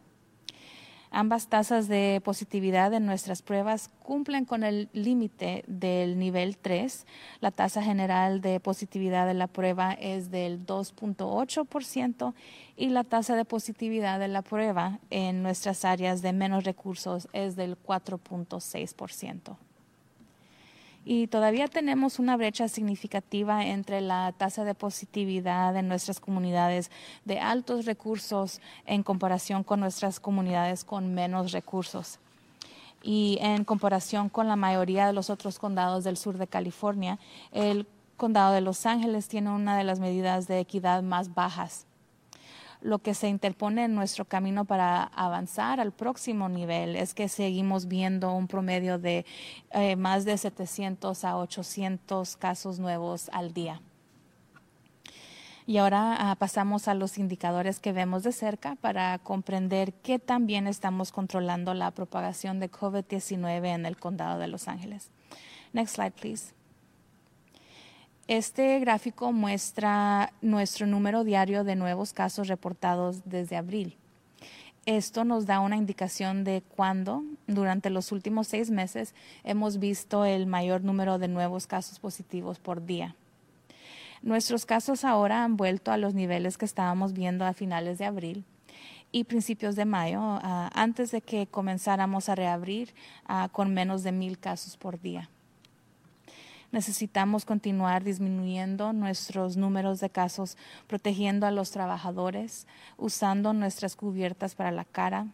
[1.14, 7.06] Ambas tasas de positividad en nuestras pruebas cumplen con el límite del nivel 3.
[7.40, 12.32] La tasa general de positividad de la prueba es del 2.8%
[12.78, 17.56] y la tasa de positividad de la prueba en nuestras áreas de menos recursos es
[17.56, 19.58] del 4.6%
[21.04, 26.90] y todavía tenemos una brecha significativa entre la tasa de positividad en nuestras comunidades
[27.24, 32.18] de altos recursos en comparación con nuestras comunidades con menos recursos.
[33.02, 37.18] Y en comparación con la mayoría de los otros condados del sur de California,
[37.50, 37.86] el
[38.16, 41.86] condado de Los Ángeles tiene una de las medidas de equidad más bajas
[42.82, 47.86] lo que se interpone en nuestro camino para avanzar al próximo nivel es que seguimos
[47.86, 49.24] viendo un promedio de
[49.70, 53.80] eh, más de 700 a 800 casos nuevos al día.
[55.64, 60.66] Y ahora uh, pasamos a los indicadores que vemos de cerca para comprender qué también
[60.66, 65.10] estamos controlando la propagación de COVID-19 en el condado de Los Ángeles.
[65.72, 66.52] Next slide, please.
[68.34, 73.94] Este gráfico muestra nuestro número diario de nuevos casos reportados desde abril.
[74.86, 79.14] Esto nos da una indicación de cuándo, durante los últimos seis meses,
[79.44, 83.14] hemos visto el mayor número de nuevos casos positivos por día.
[84.22, 88.46] Nuestros casos ahora han vuelto a los niveles que estábamos viendo a finales de abril
[89.10, 92.94] y principios de mayo, uh, antes de que comenzáramos a reabrir
[93.28, 95.28] uh, con menos de mil casos por día
[96.72, 100.56] necesitamos continuar disminuyendo nuestros números de casos,
[100.88, 102.66] protegiendo a los trabajadores,
[102.96, 105.26] usando nuestras cubiertas para la cara,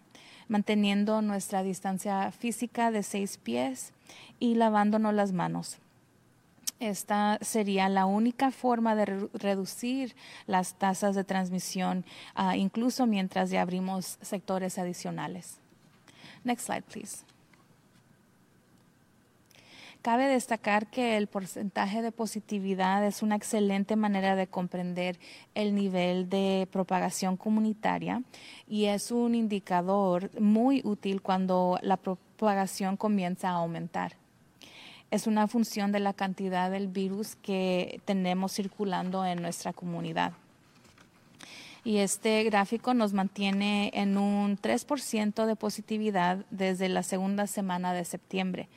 [0.48, 3.92] manteniendo nuestra distancia física de seis pies
[4.38, 5.78] y lavándonos las manos.
[6.80, 10.14] Esta sería la única forma de re reducir
[10.46, 12.04] las tasas de transmisión,
[12.36, 15.58] uh, incluso mientras ya abrimos sectores adicionales.
[16.44, 17.24] Next slide, please.
[20.02, 25.18] Cabe destacar que el porcentaje de positividad es una excelente manera de comprender
[25.54, 28.22] el nivel de propagación comunitaria
[28.68, 34.16] y es un indicador muy útil cuando la propagación comienza a aumentar.
[35.10, 40.32] Es una función de la cantidad del virus que tenemos circulando en nuestra comunidad
[41.88, 48.04] y este gráfico nos mantiene en un 3% de positividad desde la segunda semana de
[48.04, 48.68] septiembre.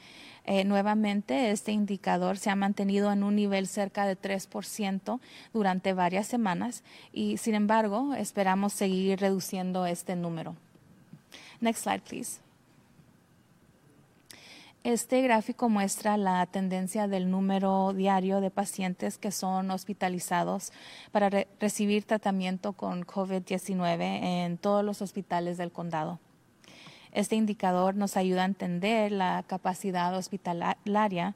[0.45, 5.19] Eh, nuevamente, este indicador se ha mantenido en un nivel cerca de 3%
[5.53, 6.83] durante varias semanas
[7.13, 10.55] y, sin embargo, esperamos seguir reduciendo este número.
[11.59, 12.39] Next slide, please.
[14.83, 20.73] Este gráfico muestra la tendencia del número diario de pacientes que son hospitalizados
[21.11, 26.19] para re recibir tratamiento con COVID-19 en todos los hospitales del condado.
[27.11, 31.35] Este indicador nos ayuda a entender la capacidad hospitalaria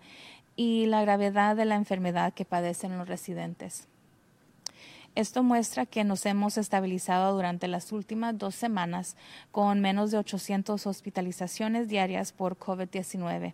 [0.56, 3.88] y la gravedad de la enfermedad que padecen los residentes.
[5.16, 9.16] Esto muestra que nos hemos estabilizado durante las últimas dos semanas
[9.52, 13.54] con menos de 800 hospitalizaciones diarias por COVID-19,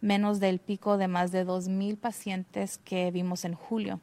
[0.00, 4.00] menos del pico de más de 2.000 pacientes que vimos en julio.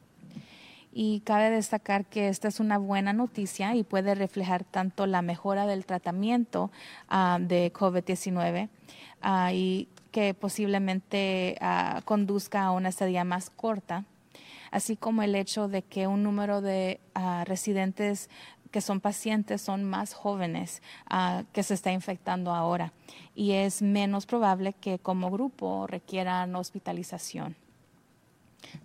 [0.96, 5.66] Y cabe destacar que esta es una buena noticia y puede reflejar tanto la mejora
[5.66, 6.70] del tratamiento
[7.10, 8.68] uh, de COVID-19
[9.24, 14.04] uh, y que posiblemente uh, conduzca a una estadía más corta,
[14.70, 17.00] así como el hecho de que un número de
[17.44, 18.30] residentes
[18.70, 20.82] que son pacientes son más jóvenes
[21.52, 22.92] que se está infectando ahora
[23.34, 27.56] y es menos probable que como grupo requieran hospitalización.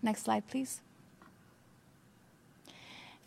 [0.02, 0.89] Next slide, please.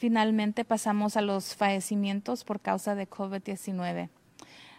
[0.02, 4.08] Finalmente pasamos a los fallecimientos por causa de COVID-19.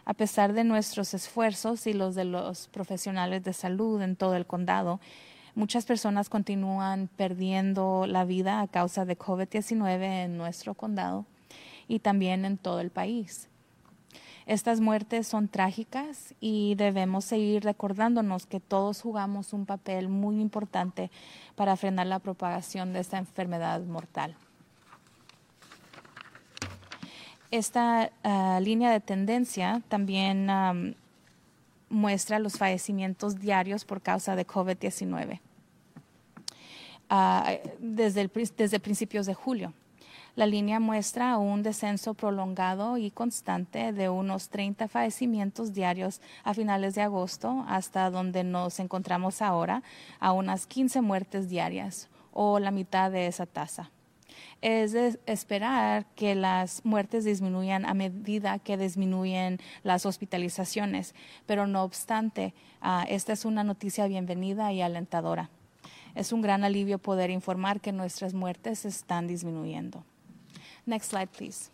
[0.03, 4.45] A pesar de nuestros esfuerzos y los de los profesionales de salud en todo el
[4.45, 4.99] condado,
[5.55, 11.25] muchas personas continúan perdiendo la vida a causa de COVID-19 en nuestro condado
[11.87, 13.47] y también en todo el país.
[14.45, 21.11] Estas muertes son trágicas y debemos seguir recordándonos que todos jugamos un papel muy importante
[21.55, 24.35] para frenar la propagación de esta enfermedad mortal.
[27.53, 30.49] Esta uh, línea de tendencia también
[31.87, 35.39] muestra los fallecimientos diarios por causa de COVID-19
[37.11, 39.71] uh, desde, el, desde principios de julio.
[40.35, 46.95] La línea muestra un descenso prolongado y constante de unos 30 fallecimientos diarios a finales
[46.95, 49.83] de agosto hasta donde nos encontramos ahora,
[50.19, 53.91] a unas 15 muertes diarias o la mitad de esa tasa
[54.61, 54.93] es
[55.25, 61.15] esperar que las muertes disminuyan a medida que disminuyen las hospitalizaciones,
[61.45, 65.49] pero no obstante, uh, esta es una noticia bienvenida y alentadora.
[66.15, 70.03] Es un gran alivio poder informar que nuestras muertes están disminuyendo.
[70.85, 71.71] Next slide, please.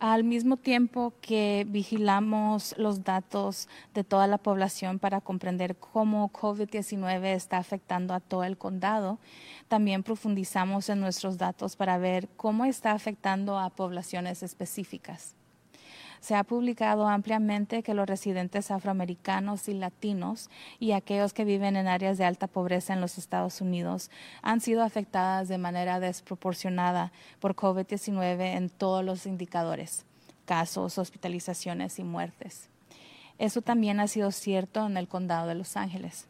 [0.00, 7.24] Al mismo tiempo que vigilamos los datos de toda la población para comprender cómo COVID-19
[7.34, 9.18] está afectando a todo el condado,
[9.66, 15.34] también profundizamos en nuestros datos para ver cómo está afectando a poblaciones específicas.
[16.20, 21.88] Se ha publicado ampliamente que los residentes afroamericanos y latinos y aquellos que viven en
[21.88, 24.10] áreas de alta pobreza en los Estados Unidos
[24.42, 30.04] han sido afectadas de manera desproporcionada por COVID-19 en todos los indicadores,
[30.44, 32.68] casos, hospitalizaciones y muertes.
[33.38, 36.26] Eso también ha sido cierto en el condado de Los Ángeles.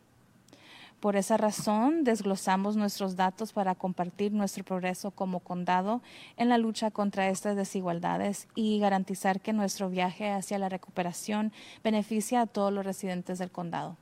[1.00, 6.02] Por esa razón, desglosamos nuestros datos para compartir nuestro progreso como condado
[6.36, 11.52] en la lucha contra estas desigualdades y garantizar que nuestro viaje hacia la recuperación
[11.84, 13.96] beneficia a todos los residentes del condado.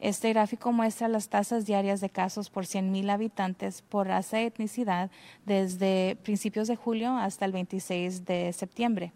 [0.00, 5.10] Este gráfico muestra las tasas diarias de casos por 100.000 habitantes por raza y etnicidad
[5.44, 9.12] desde principios de julio hasta el 26 de septiembre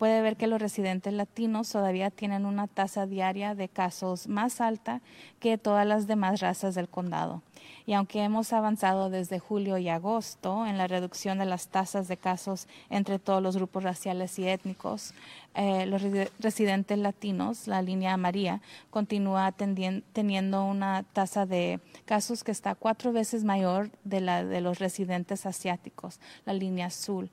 [0.00, 5.02] puede ver que los residentes latinos todavía tienen una tasa diaria de casos más alta
[5.40, 7.42] que todas las demás razas del condado.
[7.84, 12.16] Y aunque hemos avanzado desde julio y agosto en la reducción de las tasas de
[12.16, 15.12] casos entre todos los grupos raciales y étnicos,
[15.54, 16.00] eh, los
[16.38, 23.44] residentes latinos, la línea amarilla, continúa teniendo una tasa de casos que está cuatro veces
[23.44, 27.30] mayor de la de los residentes asiáticos, la línea azul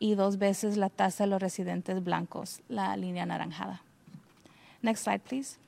[0.00, 3.82] y dos veces la tasa de los residentes blancos, la línea anaranjada.
[4.82, 5.58] Next slide, please.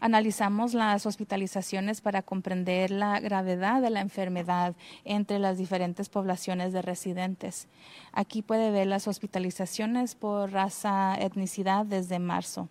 [0.00, 6.82] Analizamos las hospitalizaciones para comprender la gravedad de la enfermedad entre las diferentes poblaciones de
[6.82, 7.68] residentes.
[8.12, 12.68] Aquí puede ver las hospitalizaciones por raza, etnicidad desde marzo.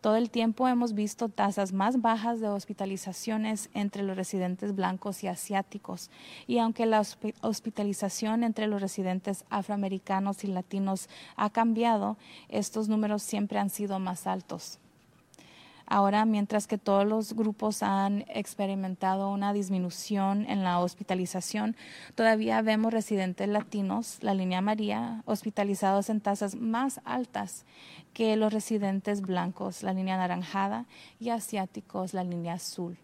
[0.00, 5.28] Todo el tiempo hemos visto tasas más bajas de hospitalizaciones entre los residentes blancos y
[5.28, 6.10] asiáticos.
[6.46, 7.02] Y aunque la
[7.40, 12.16] hospitalización entre los residentes afroamericanos y latinos ha cambiado,
[12.48, 14.78] estos números siempre han sido más altos.
[15.86, 21.76] Ahora, mientras que todos los grupos han experimentado una disminución en la hospitalización,
[22.16, 27.64] todavía vemos residentes latinos, la línea María, hospitalizados en tasas más altas
[28.14, 30.86] que los residentes blancos, la línea anaranjada,
[31.20, 32.98] y asiáticos, la línea azul.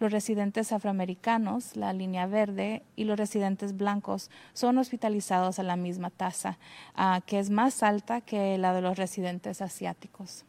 [0.00, 6.10] Los residentes afroamericanos, la línea verde, y los residentes blancos son hospitalizados a la misma
[6.10, 6.58] tasa,
[6.96, 10.44] uh, que es más alta que la de los residentes asiáticos.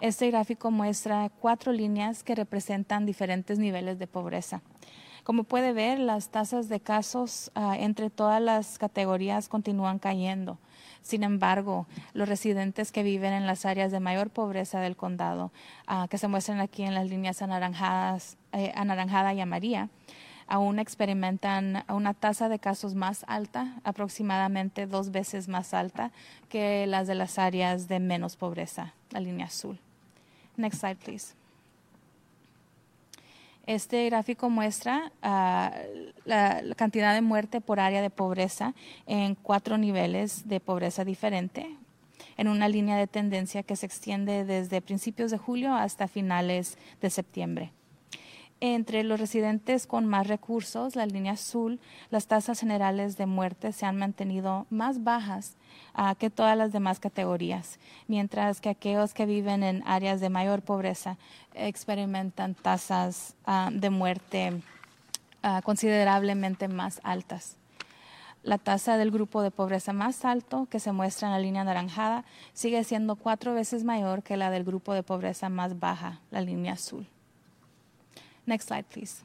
[0.00, 4.62] Este gráfico muestra cuatro líneas que representan diferentes niveles de pobreza.
[5.26, 10.56] Como puede ver, las tasas de casos uh, entre todas las categorías continúan cayendo.
[11.02, 15.50] Sin embargo, los residentes que viven en las áreas de mayor pobreza del condado,
[15.90, 19.88] uh, que se muestran aquí en las líneas anaranjadas, eh, anaranjada y amarilla,
[20.46, 26.12] aún experimentan una tasa de casos más alta, aproximadamente dos veces más alta
[26.48, 29.80] que las de las áreas de menos pobreza, la línea azul.
[30.56, 31.34] Next slide, please.
[33.66, 38.74] Este gráfico muestra uh, la, la, cantidad de muerte por área de pobreza
[39.06, 41.76] en cuatro niveles de pobreza diferente,
[42.36, 47.10] en una línea de tendencia que se extiende desde principios de julio hasta finales de
[47.10, 47.72] septiembre.
[48.60, 51.78] Entre los residentes con más recursos, la línea azul,
[52.08, 55.56] las tasas generales de muerte se han mantenido más bajas
[55.94, 57.78] uh, que todas las demás categorías,
[58.08, 61.18] mientras que aquellos que viven en áreas de mayor pobreza
[61.52, 64.62] experimentan tasas uh, de muerte
[65.44, 67.56] uh, considerablemente más altas.
[68.42, 72.24] La tasa del grupo de pobreza más alto, que se muestra en la línea anaranjada,
[72.54, 76.72] sigue siendo cuatro veces mayor que la del grupo de pobreza más baja, la línea
[76.72, 77.06] azul.
[78.46, 79.22] Next slide, please.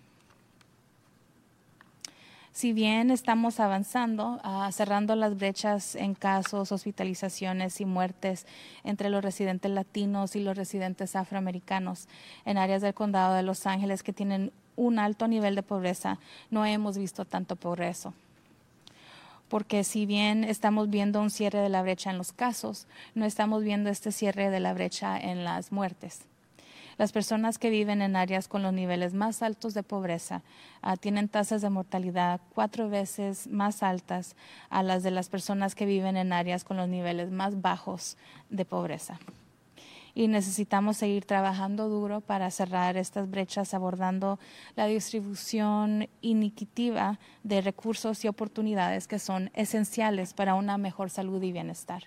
[2.54, 8.46] Si bien estamos avanzando, uh, cerrando las brechas en casos, hospitalizaciones y muertes
[8.84, 12.08] entre los residentes latinos y los residentes afroamericanos
[12.44, 16.20] en áreas del condado de Los Ángeles que tienen un alto nivel de pobreza,
[16.50, 18.14] no hemos visto tanto progreso
[19.52, 23.64] porque si bien estamos viendo un cierre de la brecha en los casos, no estamos
[23.64, 26.22] viendo este cierre de la brecha en las muertes.
[27.02, 30.44] Las personas que viven en áreas con los niveles más altos de pobreza
[30.84, 34.36] uh, tienen tasas de mortalidad cuatro veces más altas
[34.70, 38.18] a las de las personas que viven en áreas con los niveles más bajos
[38.52, 39.20] de pobreza.
[40.14, 44.38] Y necesitamos seguir trabajando duro para cerrar estas brechas abordando
[44.76, 51.52] la distribución iniquitiva de recursos y oportunidades que son esenciales para una mejor salud y
[51.52, 52.04] bienestar.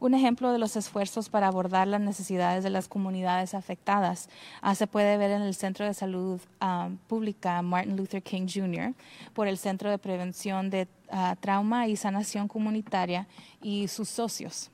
[0.00, 4.30] Un ejemplo de los esfuerzos para abordar las necesidades de las comunidades afectadas
[4.62, 8.94] uh, se puede ver en el Centro de Salud um, Pública Martin Luther King Jr.
[9.34, 13.26] por el Centro de Prevención de uh, Trauma y Sanación Comunitaria
[13.60, 14.70] y sus socios.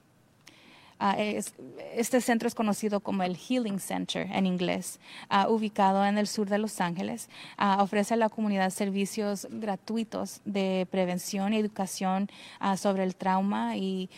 [0.99, 6.26] Ah, este centro es conocido como el Healing Center en inglés, ah, ubicado en el
[6.26, 7.28] sur de Los Ángeles.
[7.59, 12.30] Ah, ofrece a la comunidad servicios gratuitos de prevención y educación
[12.76, 14.09] sobre el trauma y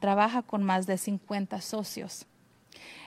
[0.00, 2.26] trabaja con más de 50 socios.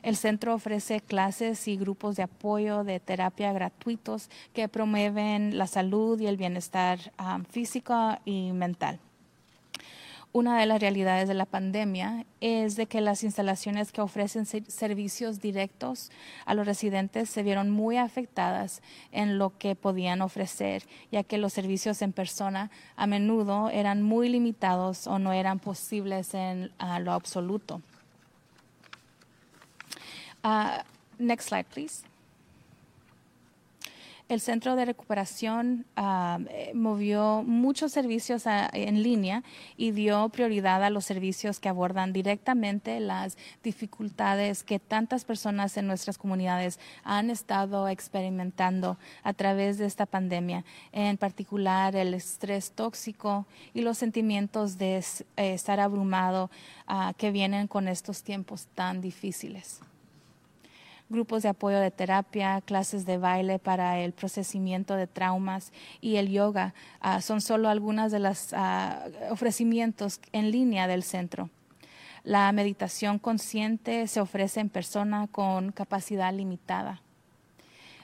[0.03, 6.20] El centro ofrece clases y grupos de apoyo de terapia gratuitos que promueven la salud
[6.20, 6.99] y el bienestar
[7.49, 8.99] físico y mental.
[10.34, 15.39] Una de las realidades de la pandemia es de que las instalaciones que ofrecen servicios
[15.39, 16.11] directos
[16.45, 21.53] a los residentes se vieron muy afectadas en lo que podían ofrecer, ya que los
[21.53, 27.82] servicios en persona a menudo eran muy limitados o no eran posibles en lo absoluto.
[30.43, 30.84] Uh,
[31.17, 32.03] next slide, please.
[34.30, 36.43] El Centro de Recuperación uh,
[36.75, 39.41] movió muchos servicios en línea
[39.78, 45.88] y dio prioridad a los servicios que abordan directamente las dificultades que tantas personas en
[45.88, 53.45] nuestras comunidades han estado experimentando a través de esta pandemia, en particular el estrés tóxico
[53.73, 56.51] y los sentimientos de eh, estar abrumado
[56.89, 59.80] uh, que vienen con estos tiempos tan difíciles
[61.10, 66.30] grupos de apoyo de terapia, clases de baile para el procesamiento de traumas y el
[66.30, 71.49] yoga ah, son solo algunos de los ah, ofrecimientos en línea del centro.
[72.24, 77.01] La meditación consciente se ofrece en persona con capacidad limitada.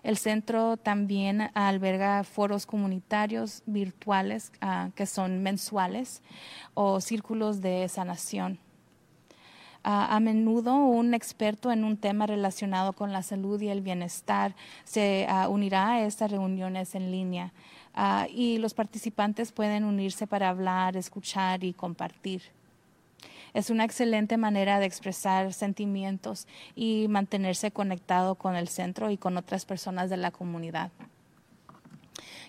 [0.01, 6.21] El centro también alberga foros comunitarios virtuales ah, que son mensuales
[6.73, 8.59] o círculos de sanación
[9.83, 14.55] a menudo un experto en un tema relacionado con la salud y el bienestar
[14.85, 17.51] se unirá a estas reuniones en línea
[17.93, 22.41] ah, y los participantes pueden unirse para hablar, escuchar y compartir.
[23.53, 29.37] Es una excelente manera de expresar sentimientos y mantenerse conectado con el centro y con
[29.37, 30.91] otras personas de la comunidad.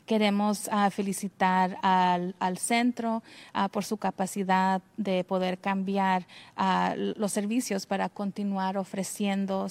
[0.07, 3.23] Queremos ah, felicitar al, centro
[3.55, 6.27] ah, por su capacidad de poder cambiar
[6.57, 9.67] ah, los servicios para continuar ofreciendo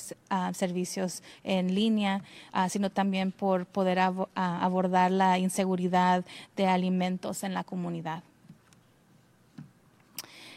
[0.54, 2.24] servicios en línea,
[2.70, 6.26] sino también por poder abordar la inseguridad
[6.56, 8.24] de alimentos en la comunidad.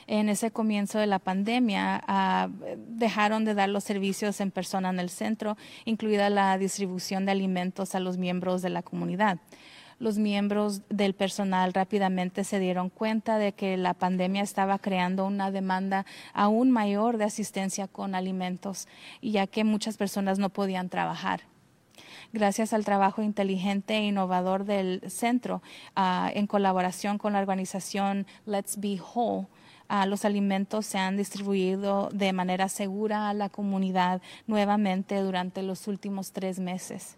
[0.07, 5.11] En ese comienzo de la pandemia dejaron de dar los servicios en persona en el
[5.11, 9.39] centro, incluida la distribución de alimentos a los miembros de la comunidad
[9.99, 15.51] los miembros del personal rápidamente se dieron cuenta de que la pandemia estaba creando una
[15.51, 18.89] demanda aún mayor de asistencia con alimentos,
[19.23, 21.43] ya que muchas personas no podían trabajar
[22.33, 25.63] gracias al trabajo inteligente e innovador del centro,
[25.95, 29.47] ah, en colaboración con la organización Let's Be Whole.
[29.89, 35.87] Ah, los alimentos se han distribuido de manera segura a la comunidad nuevamente durante los
[35.87, 37.17] últimos tres meses.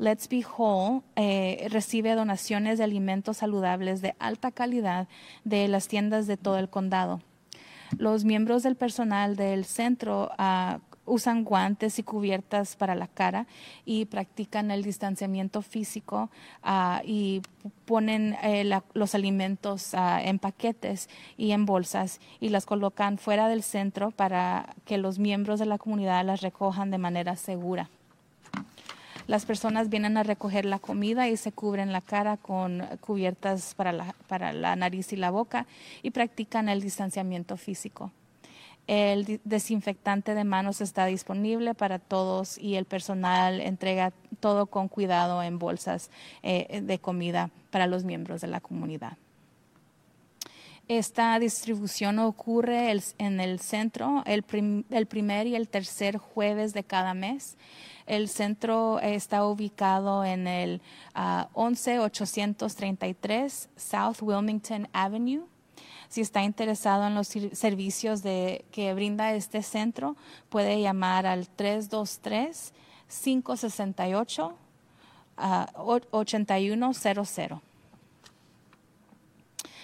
[0.00, 5.08] Let's Be Whole eh, recibe donaciones de alimentos saludables de alta calidad
[5.44, 7.20] de las tiendas de todo el condado.
[7.98, 13.46] Los miembros del personal del centro ah, usan guantes y cubiertas para la cara
[13.84, 16.30] y practican el distanciamiento físico
[16.62, 17.42] ah, y
[17.84, 23.62] ponen eh, los alimentos ah, en paquetes y en bolsas y las colocan fuera del
[23.62, 27.90] centro para que los miembros de la comunidad las recojan de manera segura.
[29.30, 33.92] Las personas vienen a recoger la comida y se cubren la cara con cubiertas para
[33.92, 35.68] la, nariz y la boca
[36.02, 38.10] y practican el distanciamiento físico.
[38.88, 45.44] El desinfectante de manos está disponible para todos y el personal entrega todo con cuidado
[45.44, 46.10] en bolsas
[46.42, 49.16] eh, de comida para los miembros de la comunidad.
[50.90, 57.56] Esta distribución ocurre en el centro el, primer y el tercer jueves de cada mes.
[58.10, 60.82] El centro está ubicado en el
[61.14, 65.46] 11833 ah, South Wilmington Avenue.
[66.08, 70.16] Si está interesado en los servicios que brinda este centro,
[70.48, 72.72] puede llamar al 323
[73.22, 74.54] 568
[76.10, 77.60] 8100.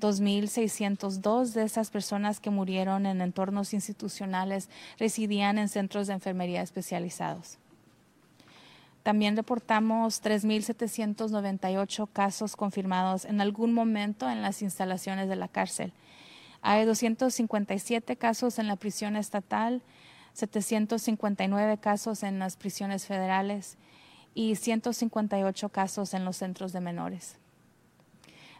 [0.00, 7.58] 2.602 de esas personas que murieron en entornos institucionales residían en centros de enfermería especializados.
[9.06, 15.92] También reportamos 3.798 casos confirmados en algún momento en las instalaciones de la cárcel.
[16.60, 19.80] Hay 257 casos en la prisión estatal,
[20.32, 23.78] 759 casos en las prisiones federales
[24.34, 27.38] y 158 casos en los centros de menores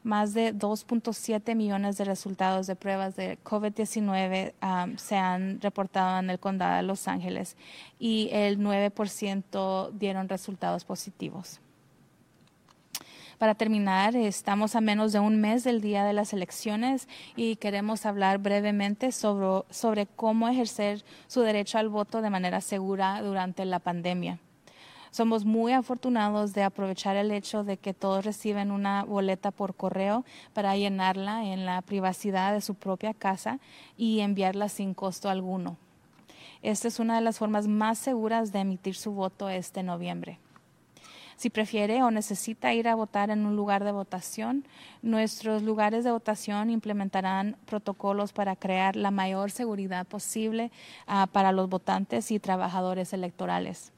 [0.07, 6.31] más de 2.7 millones de resultados de pruebas de COVID-19 um, se han reportado en
[6.31, 7.57] el condado de Los Ángeles
[7.99, 11.61] y el 9% dieron resultados positivos.
[13.39, 18.07] Para terminar, estamos a menos de un mes del día de las elecciones y queremos
[18.07, 23.81] hablar brevemente sobre, sobre cómo ejercer su derecho al voto de manera segura durante la
[23.81, 24.39] pandemia.
[25.17, 30.27] Somos muy afortunados de aprovechar el hecho de que todos reciben una boleta por correo
[30.53, 33.59] para llenarla en la privacidad de su propia casa
[33.97, 35.79] y enviarla sin costo alguno.
[36.61, 40.39] Esta es una de las formas más seguras de emitir su voto este noviembre.
[41.37, 44.67] Si prefiere o necesita ir a votar en un lugar de votación,
[45.01, 50.71] nuestros lugares de votación implementarán protocolos para crear la mayor seguridad posible
[51.09, 53.96] uh, para los votantes y trabajadores electorales.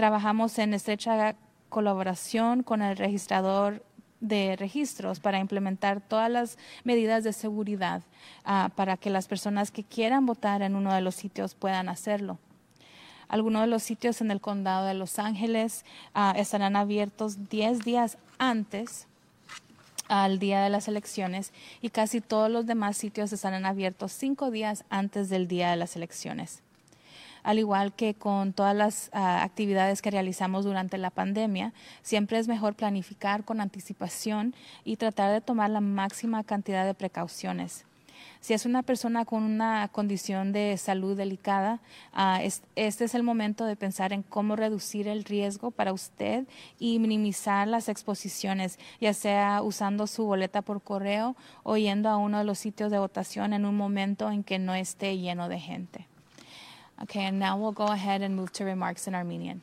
[0.00, 1.36] Trabajamos en estrecha
[1.68, 3.84] colaboración con el registrador
[4.20, 8.00] de registros para implementar todas las medidas de seguridad
[8.46, 12.38] uh, para que las personas que quieran votar en uno de los sitios puedan hacerlo.
[13.28, 15.84] Algunos de los sitios en el condado de Los Ángeles
[16.14, 19.06] uh, estarán abiertos 10 días antes
[20.08, 24.82] al día de las elecciones y casi todos los demás sitios estarán abiertos cinco días
[24.88, 26.62] antes del día de las elecciones
[27.42, 31.72] al igual que con todas las uh, actividades que realizamos durante la pandemia,
[32.02, 37.84] siempre es mejor planificar con anticipación y tratar de tomar la máxima cantidad de precauciones.
[38.40, 41.80] Si es una persona con una condición de salud delicada,
[42.40, 46.46] es, este es el momento de pensar en cómo reducir el riesgo para usted
[46.78, 52.38] y minimizar las exposiciones, ya sea usando su boleta por correo o yendo a uno
[52.38, 56.09] de los sitios de votación en un momento en que no esté lleno de gente.
[57.02, 59.60] Okay, and now we'll go ahead and move to remarks in Armenian.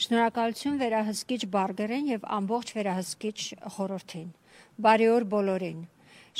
[0.00, 3.38] Շնորհակալություն վերահսկիչ Բարգերեն եւ ամբողջ վերահսկիչ
[3.74, 4.28] խորհրդին։
[4.86, 5.82] Բարի օր բոլորին։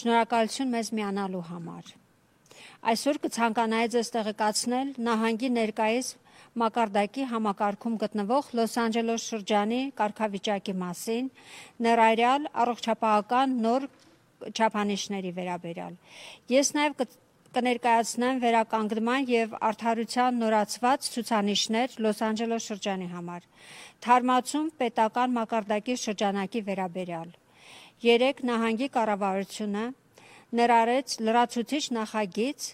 [0.00, 1.90] Շնորհակալություն մեզ միանալու համար։
[2.90, 6.08] Այսօր կցանկանայի ձեզ տեղեկացնել նահանգի ներկայիս
[6.64, 11.28] մակարդակի համակարգում գտնվող Լոս Անջելես շրջանի կարգավիճակի մասին,
[11.84, 13.86] ներառյալ առողջապահական նոր
[14.50, 15.98] չափանիշների վերաբերյալ։
[16.56, 16.96] Ես նաև
[17.54, 23.46] կներկայացնեմ վերականգնման եւ արդարության նորացված ցուցանիշներ Լոս Անջելես շրջանի համար։
[24.06, 27.32] Թարմացում պետական մակարդակի շրջանակի վերաբերյալ։
[28.06, 29.82] Երեք նահանգի կառավարությունը
[30.60, 32.68] ներառեց լրացուցիչ նախագիծ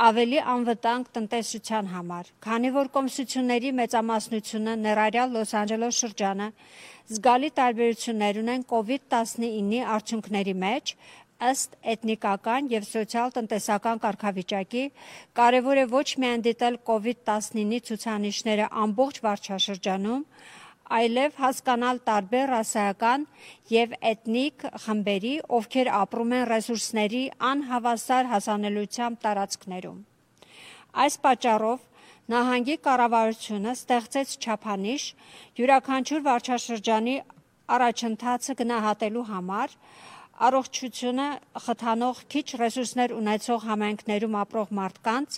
[0.00, 6.46] ավելի անվտանգ տնտեսության համար, քանի որ կոմսությունների մեծամասնությունը ներառյալ Լոս Անջելես շրջանը
[7.10, 10.94] զգալի տարբերություններ ունեն COVID-19-ի արդյունքների մեջ,
[11.40, 14.82] ըստ էթնիկական եւ սոցիալ-տնտեսական կարգավիճակի
[15.40, 20.24] կարեւոր է ոչ միայն դիտել COVID-19-ի ցուցանիշները ամբողջ վարչաշրջանում,
[21.00, 23.26] այլև հասկանալ տարբեր ռասայական
[23.72, 29.98] եւ էթնիկ խմբերի, ովքեր ապրում են ռեսուրսների անհավասար հասանելիությամբ տարածքներում։
[31.00, 31.86] Այս պատճառով
[32.30, 35.04] նահանգի կառավարությունը ստեղծեց չափանիշ
[35.60, 37.14] յուրաքանչյուր վարչաշրջանի
[37.76, 39.76] առաջընթացը գնահատելու համար
[40.46, 41.26] առողջությունը
[41.64, 45.36] խթանող քիչ ռեսուրսներ ունեցող համայնքներում ապրող մարդկանց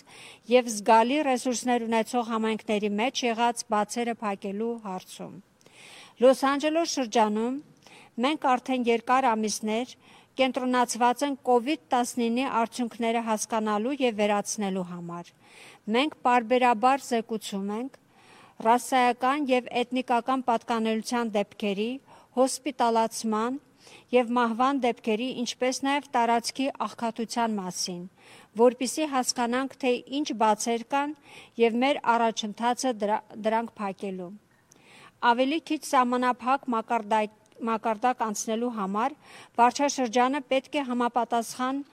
[0.53, 5.33] եւ զգալի ռեսուրսներ ունեցող համայնքների մեջ եղած բացերը փակելու հարցում։
[6.23, 7.57] Լոս Անջելես շրջանում
[8.23, 9.91] մենք արդեն երկար ամիսներ
[10.39, 15.33] կենտրոնացված են COVID-19-ի արդյունքները հասկանալու եւ վերացնելու համար։
[15.93, 17.99] Մենք բարբերաբար զեկուցում ենք
[18.63, 21.91] ռասայական եւ էթնիկական պատկանելիության դեպքերի,
[22.39, 23.59] հոսպիտալացման
[24.13, 28.01] եւ մահվան դեպքերի, ինչպես նաեւ տարածքի աղքատության մասին,
[28.61, 31.15] որpիսի հասկանանք, թե ինչ բացեր կան
[31.63, 34.29] եւ մեր առաջընթացը դրա, դրանք փակելու։
[35.33, 39.13] Ավելի քիչ սահմանափակ մակարդակ մակարդակ անցնելու համար
[39.57, 41.83] վարչաշրջանը պետք է համապատասխան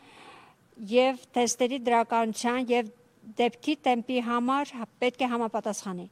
[0.93, 2.89] եւ թեստերի դրականության եւ
[3.39, 4.72] դեպքի տեմպի համար
[5.03, 6.07] պետք է համապատասխանի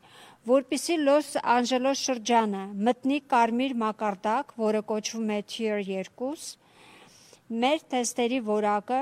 [0.49, 6.31] որpիսի Լոս Անջելոս շրջանը մտնի կարմիր մակարդակ, որը կոչվում է Tier 2,
[7.65, 9.01] մեր թեստերի որակը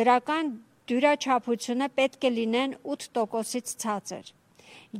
[0.00, 0.52] դրական
[0.92, 4.32] դյուրաչափությունը պետք է լինեն 8%-ից ցածր։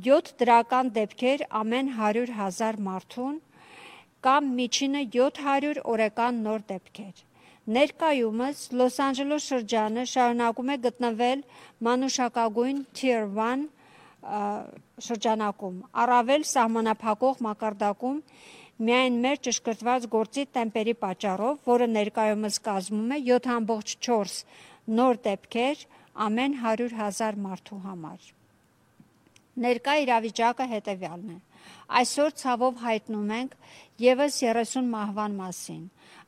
[0.07, 3.37] 7 դրական դեպքեր ամեն 100.000 մարդուն
[4.27, 7.23] կամ միջինը 700 օրեկան նոր դեպքեր։
[7.63, 11.43] Ներկայումս Լոս Անջելոս շրջանը շարունակում է գտնվել
[11.87, 13.63] մանուշակագույն Tier 1
[15.05, 18.19] շրջանակում, առավել սահմանափակող մակարդակում
[18.89, 24.37] միայն մեր ճշգրտված գործի տեմպերի պատճառով, որը ներկայումս կազմում է 7.4
[24.99, 25.87] նոր դեպքեր
[26.27, 28.31] ամեն 100.000 մարդու համար։
[29.63, 31.41] Ներկա իրավիճակը հետևյալն է։
[32.03, 33.57] Այսօր ցավով հայտնում ենք
[34.03, 35.83] եւս 30 մահվան մասին։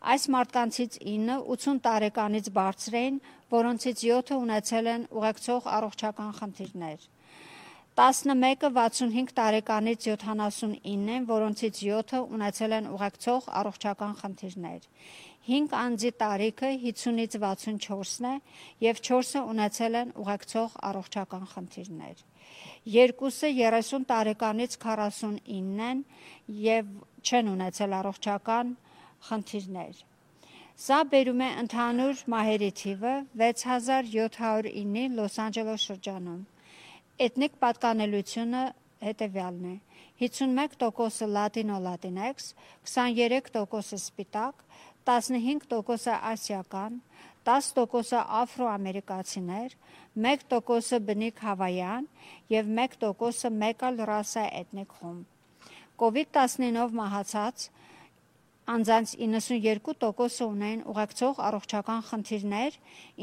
[0.06, 3.16] Այս մարդկանցից 9 80 տարեկանից բարձր էին,
[3.54, 7.08] որոնցից 7-ը ունեցել են ուղեկցող առողջական խնդիրներ։
[7.96, 14.88] 11-ը 65 տարեկանից 79 են, որոնցից 7-ը ունեցել են ուղեկցող առողջական խնդիրներ։
[15.48, 18.36] 5 անձի տարիքը 50-ից 64-ն է
[18.86, 22.26] եւ 4-ը ունեցել են ուղեկցող առողջական խնդիրներ։
[22.94, 26.02] Երկուսը 30 տարեկանից 49 են
[26.70, 26.90] եւ
[27.26, 28.76] չեն ունեցել առողջական
[29.30, 30.04] խնդիրներ։
[30.86, 36.42] Սա բերում է ընդհանուր մահերի թիվը 6709-ի Լոս Անջելես շրջանում։
[37.26, 38.64] Էթնիկ պատկանելությունը
[39.06, 39.76] հետևյալն է.
[40.20, 42.50] 51% լատինո լատինեքս,
[42.92, 44.66] 23% սպիտակ,
[45.08, 47.00] 15% ասիական,
[47.46, 49.76] 10% աֆրոամերիկացիներ,
[50.16, 52.08] 1% բնիկ հավայան
[52.56, 55.26] եւ 1% մեկ այլ ռասա էթնիկ խումբ։
[56.02, 57.68] COVID-19-ով մահացած
[58.74, 62.78] անձանց 92%-ը ունեն ուղեկցող առողջական խնդիրներ,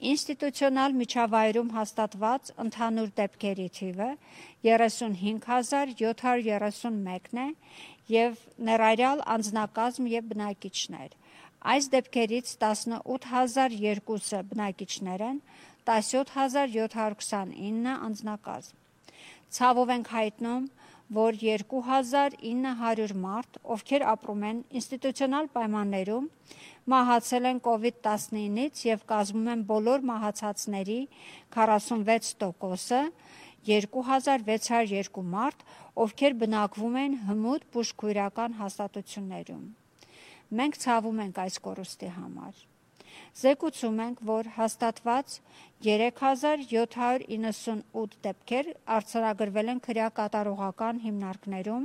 [0.00, 4.06] Ինստիտուցիոնալ միջավայրում հաստատված ընդհանուր դեպքերի թիվը
[4.64, 7.44] 35731-ն է
[8.10, 11.10] եւ ներառյալ անձնակազմ եւ բնակիչներ։
[11.60, 15.38] Այս դեպքերից 18002-ը բնակիչներ են,
[15.90, 18.76] 17729-ը անձնակազմ։
[19.50, 20.64] Ցավով ենք հայտնում,
[21.10, 26.28] որ 2900 մարդ, ովքեր ապրում են ինստիտուցիոնալ պայմաններում,
[26.90, 31.00] մահացել են COVID-19-ից եւ կազմում են բոլոր մահացածների
[31.56, 33.00] 46%-ը,
[33.68, 35.58] 2602 մարդ,
[36.04, 39.64] ովքեր բնակվում են հմուտ բուժքույրական հաստատություններում։
[40.60, 42.54] Մենք ցավում ենք այս կորուստի համար։
[43.40, 45.28] Զեկուցում ենք, որ հաստատված
[45.86, 48.66] 3798 դեպքեր
[48.96, 51.84] արձանագրվել են քրեակատարողական հիմնարկներում,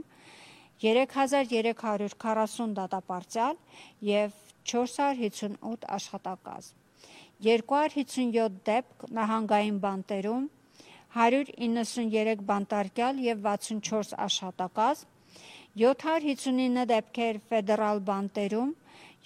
[0.86, 3.56] 3340 դատապարտյալ
[4.10, 4.30] եւ
[4.72, 6.76] 458 աշխատակազմ։
[7.46, 10.46] 257 դեպք նահանգային բանտերում,
[11.16, 15.08] 193 բանտարկյալ եւ 64 աշխատակազմ,
[15.80, 18.74] 759 դեպքեր ֆեդերալ բանտերում,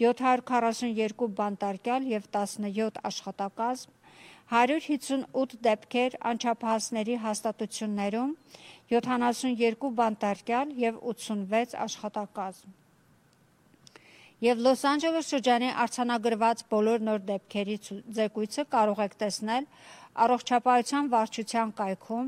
[0.02, 3.96] 742 բանտարկյալ եւ 17 աշխատակազմ,
[4.54, 8.36] 158 դեպքեր անչափահասների հաստատություններում,
[8.94, 12.78] 72 բանտարկյալ եւ 86 աշխատակազմ։
[14.40, 17.74] Եվ Լոս Անջելես շրջանի արցանագրված բոլոր նոր դեպքերի
[18.18, 19.66] զեկույցը կարող եք տեսնել
[20.26, 22.28] առողջապահության վարչության կայքում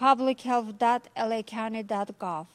[0.00, 2.46] publichealth.lacounty.gov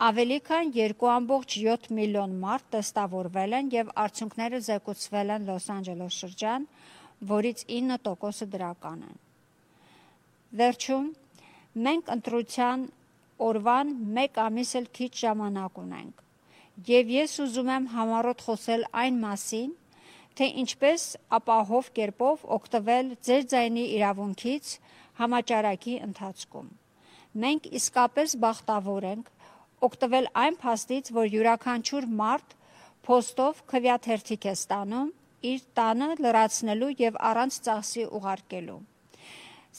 [0.00, 6.62] Ավելի քան 2.7 միլիոն մարդ տեստավորվել են եւ արդյունքները զեկուցվել են Լոս Անջելես շրջան,
[7.32, 9.18] որից 9%-ը դրական են։
[10.60, 11.06] Վերջում
[11.88, 12.78] մենք ընտրության
[13.50, 13.92] օրվան
[14.24, 16.16] 1 ամիս էլ քիչ ժամանակ ունենք։
[16.88, 19.70] Եվ ես ուզում եմ համառոտ խոսել այն մասին,
[20.38, 21.06] թե ինչպես
[21.38, 24.72] ապահով կերպով օգտվել ձեր ձայնի իրավունքից
[25.20, 26.68] համաճարակի ընթացքում։
[27.44, 29.26] Մենք իսկապես բախտավոր ենք,
[29.86, 32.54] օգտվել այն փաստից, որ յուրաքանչյուր մարդ
[33.06, 35.10] փոստով քվյաթերթիկ է ստանում
[35.50, 38.80] իր տանը լրացնելու եւ առանց ծախսի ուղարկելու։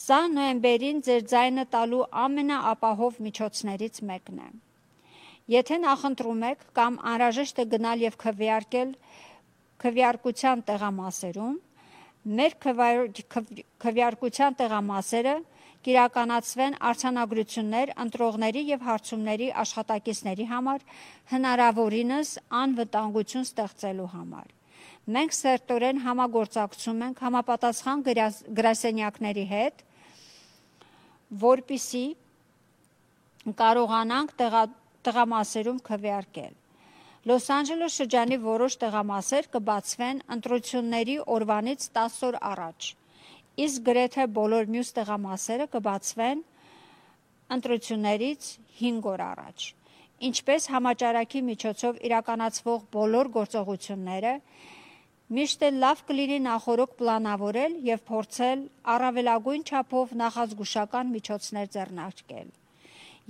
[0.02, 4.48] Սա նոյեմբերին ձեր ձայնը տալու ամենաապահով միջոցներից մեկն է։
[5.52, 8.94] Եթե նախընտրում եք կամ անհրաժեշտ է գնալ եւ քվեարկել
[9.82, 11.56] քվեարկության տեղամասերում,
[12.38, 12.52] մեր
[13.82, 15.34] քվեարկության տեղամասերը
[15.82, 20.84] կիրականացվեն արցանագրություններ ընտրողների եւ հարցումների աշխատակիցների համար
[21.32, 24.52] հնարավորինս անվտանգություն ստեղծելու համար։
[25.16, 28.04] Մենք սերտորեն համագործակցում ենք համապատասխան
[28.62, 29.82] գրասենյակների հետ,
[31.42, 32.04] որpիսի
[33.58, 34.64] կարողանանք տեղա,
[35.02, 36.61] տեղամասերում քվեարկել։
[37.22, 42.88] Լոս Անջելես շրջանի որոշ տեղամասեր կբացվեն ընտրությունների օրվանից 10 օր առաջ
[43.64, 46.40] իսկ գրեթե բոլոր մյուս տեղամասերը կբացվեն
[47.56, 48.48] ընտրություններից
[48.80, 49.66] 5 օր առաջ։
[50.28, 54.34] Ինչպես համաճարակի միջոցով իրականացվող բոլոր գործողությունները
[55.38, 58.66] միշտ էլ լավ կլինի նախորոք պլանավորել եւ փորձել
[58.96, 62.50] առավելագույն չափով նախազգուշական միջոցներ ձեռնարկել։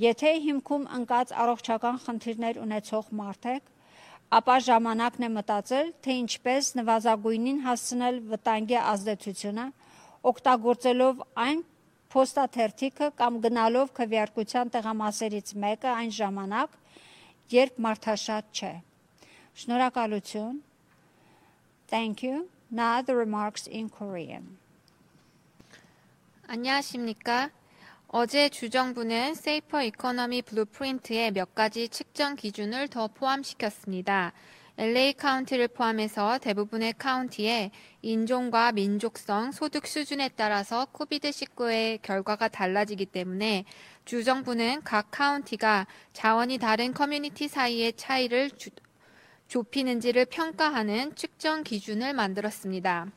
[0.07, 3.65] Եթե հիմքում ընկած առողջական խնդիրներ ունեցող մարդ եք,
[4.38, 9.66] ապա ժամանակն է մտածել, թե ինչպես նվազագույնին հասցնել վտանգի ազդեցությունը
[10.32, 11.62] օգտագործելով այն
[12.12, 16.78] փոստաթերթիկը կամ գնալով քվեարկության տեղամասերից մեկը այն ժամանակ,
[17.54, 18.74] երբ մարդաշատ չէ։
[19.62, 20.64] Շնորհակալություն։
[21.88, 22.50] Thank you.
[22.70, 24.58] Now the remarks in Korean.
[26.48, 27.52] 안녕하십니까?
[28.15, 34.35] 어제 주정부는 세이퍼 이코노미 블루프린트에 몇 가지 측정 기준을 더 포함시켰습니다.
[34.77, 37.71] LA 카운티를 포함해서 대부분의 카운티에
[38.03, 43.65] 인종과 민족성, 소득 수준에 따라서 코비드19의 결과가 달라지기 때문에
[44.05, 48.69] 주정부는 각 카운티가 자원이 다른 커뮤니티 사이의 차이를 주,
[49.49, 53.11] 좁히는지를 평가하는 측정 기준을 만들었습니다.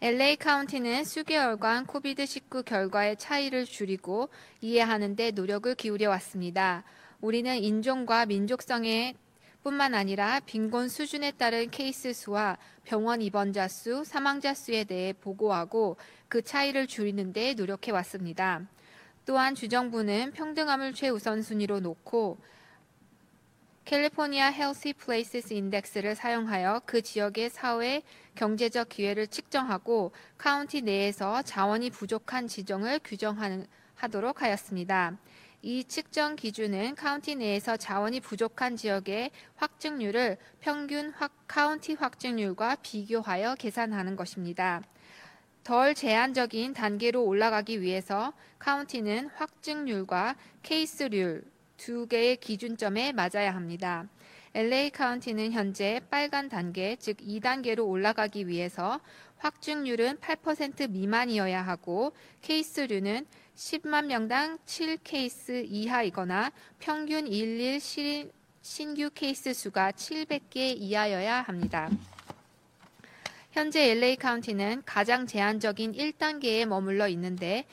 [0.00, 4.28] LA 카운티는 수개월간 코비드19 결과의 차이를 줄이고
[4.60, 6.84] 이해하는 데 노력을 기울여 왔습니다.
[7.20, 9.16] 우리는 인종과 민족성의
[9.64, 15.96] 뿐만 아니라 빈곤 수준에 따른 케이스 수와 병원 입원자 수, 사망자 수에 대해 보고하고
[16.28, 18.62] 그 차이를 줄이는 데 노력해 왔습니다.
[19.26, 22.38] 또한 주정부는 평등함을 최우선 순위로 놓고
[23.88, 28.02] 캘리포니아 헬시 플레이스 인덱스를 사용하여 그 지역의 사회
[28.34, 35.16] 경제적 기회를 측정하고 카운티 내에서 자원이 부족한 지정을 규정하도록 하였습니다.
[35.62, 44.16] 이 측정 기준은 카운티 내에서 자원이 부족한 지역의 확증률을 평균 확, 카운티 확증률과 비교하여 계산하는
[44.16, 44.82] 것입니다.
[45.64, 51.42] 덜 제한적인 단계로 올라가기 위해서 카운티는 확증률과 케이스률
[51.78, 54.06] 두 개의 기준점에 맞아야 합니다.
[54.54, 59.00] LA 카운티는 현재 빨간 단계, 즉 2단계로 올라가기 위해서
[59.38, 67.80] 확증률은 8% 미만이어야 하고 케이스류는 10만 명당 7케이스 이하이거나 평균 일일
[68.62, 71.88] 신규 케이스 수가 700개 이하여야 합니다.
[73.50, 77.64] 현재 LA 카운티는 가장 제한적인 1단계에 머물러 있는데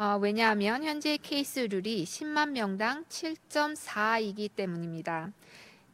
[0.00, 5.30] 어, 왜냐하면 현재 케이스률이 10만 명당 7.4이기 때문입니다.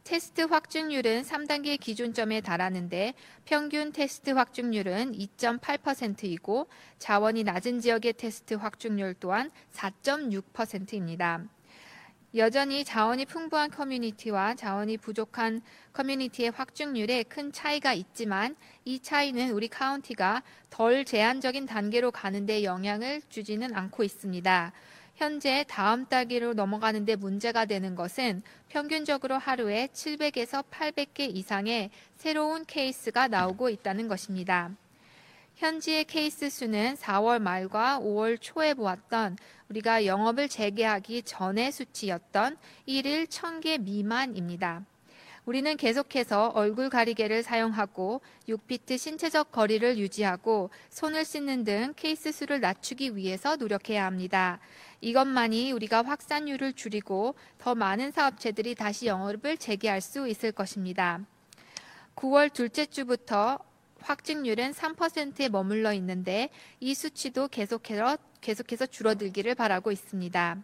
[0.05, 3.13] 테스트 확증률은 3단계 기준점에 달하는데
[3.43, 6.69] 평균 테스트 확증률은 2.8%이고
[6.99, 11.43] 자원이 낮은 지역의 테스트 확증률 또한 4.6%입니다.
[12.35, 15.61] 여전히 자원이 풍부한 커뮤니티와 자원이 부족한
[15.93, 23.73] 커뮤니티의 확증률에 큰 차이가 있지만 이 차이는 우리 카운티가 덜 제한적인 단계로 가는데 영향을 주지는
[23.73, 24.73] 않고 있습니다.
[25.15, 33.69] 현재 다음 단계로 넘어가는데 문제가 되는 것은 평균적으로 하루에 700에서 800개 이상의 새로운 케이스가 나오고
[33.69, 34.69] 있다는 것입니다.
[35.55, 39.37] 현지의 케이스 수는 4월 말과 5월 초에 보았던
[39.69, 42.57] 우리가 영업을 재개하기 전의 수치였던
[42.87, 44.85] 1일 1000개 미만입니다.
[45.45, 48.19] 우리는 계속해서 얼굴 가리개를 사용하고
[48.49, 54.59] 6피트 신체적 거리를 유지하고 손을 씻는 등 케이스 수를 낮추기 위해서 노력해야 합니다.
[54.99, 61.21] 이것만이 우리가 확산율을 줄이고 더 많은 사업체들이 다시 영업을 재개할 수 있을 것입니다.
[62.17, 63.59] 9월 둘째 주부터
[64.01, 66.49] 확진율은 3%에 머물러 있는데
[66.79, 70.57] 이 수치도 계속해서, 계속해서 줄어들기를 바라고 있습니다.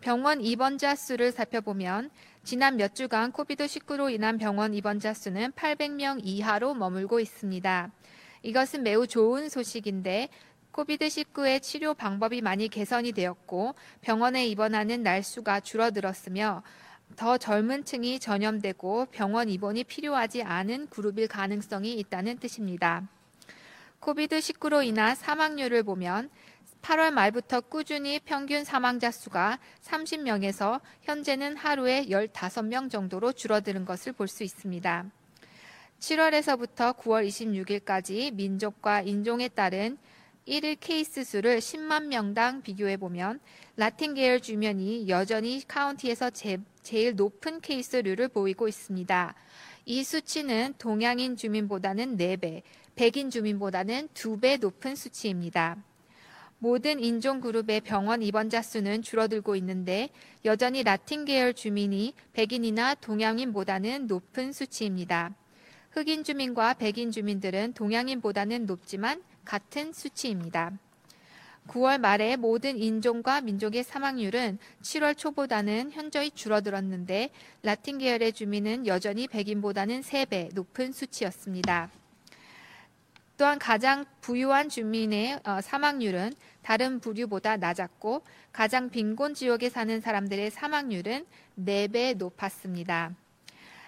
[0.00, 2.10] 병원 입원자 수를 살펴보면
[2.44, 7.90] 지난 몇 주간 코비드19로 인한 병원 입원자 수는 800명 이하로 머물고 있습니다.
[8.42, 10.28] 이것은 매우 좋은 소식인데
[10.72, 16.62] 코비드19의 치료 방법이 많이 개선이 되었고 병원에 입원하는 날수가 줄어들었으며
[17.16, 23.08] 더 젊은 층이 전염되고 병원 입원이 필요하지 않은 그룹일 가능성이 있다는 뜻입니다.
[24.00, 26.30] 코비드19로 인한 사망률을 보면
[26.82, 34.44] 8월 말부터 꾸준히 평균 사망자 수가 30명에서 현재는 하루에 15명 정도로 줄어드는 것을 볼 수
[34.44, 35.06] 있습니다.
[36.00, 39.98] 7월에서부터 9월 26일까지 민족과 인종에 따른
[40.46, 43.40] 1일 케이스 수를 10만 명당 비교해 보면
[43.76, 49.34] 라틴 계열 주변이 여전히 카운티에서 제, 제일 높은 케이스류를 보이고 있습니다.
[49.84, 52.62] 이 수치는 동양인 주민보다는 4배,
[52.94, 55.76] 백인 주민보다는 2배 높은 수치입니다.
[56.60, 60.08] 모든 인종 그룹의 병원 입원자 수는 줄어들고 있는데
[60.44, 65.34] 여전히 라틴 계열 주민이 백인이나 동양인보다는 높은 수치입니다.
[65.92, 70.72] 흑인 주민과 백인 주민들은 동양인보다는 높지만 같은 수치입니다.
[71.68, 77.30] 9월 말에 모든 인종과 민족의 사망률은 7월 초보다는 현저히 줄어들었는데
[77.62, 81.90] 라틴 계열의 주민은 여전히 백인보다는 3배 높은 수치였습니다.
[83.38, 86.32] 또한 가장 부유한 주민의 어, 사망률은
[86.62, 88.22] 다른 부류보다 낮았고
[88.52, 91.26] 가장 빈곤 지역에 사는 사람들의 사망률은
[91.58, 93.14] 4배 높았습니다.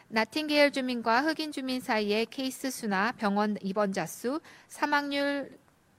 [0.09, 5.57] 나틴게일 주민과 흑인 주민 사이의 케이스 수나 병원 입원자 수, 사망률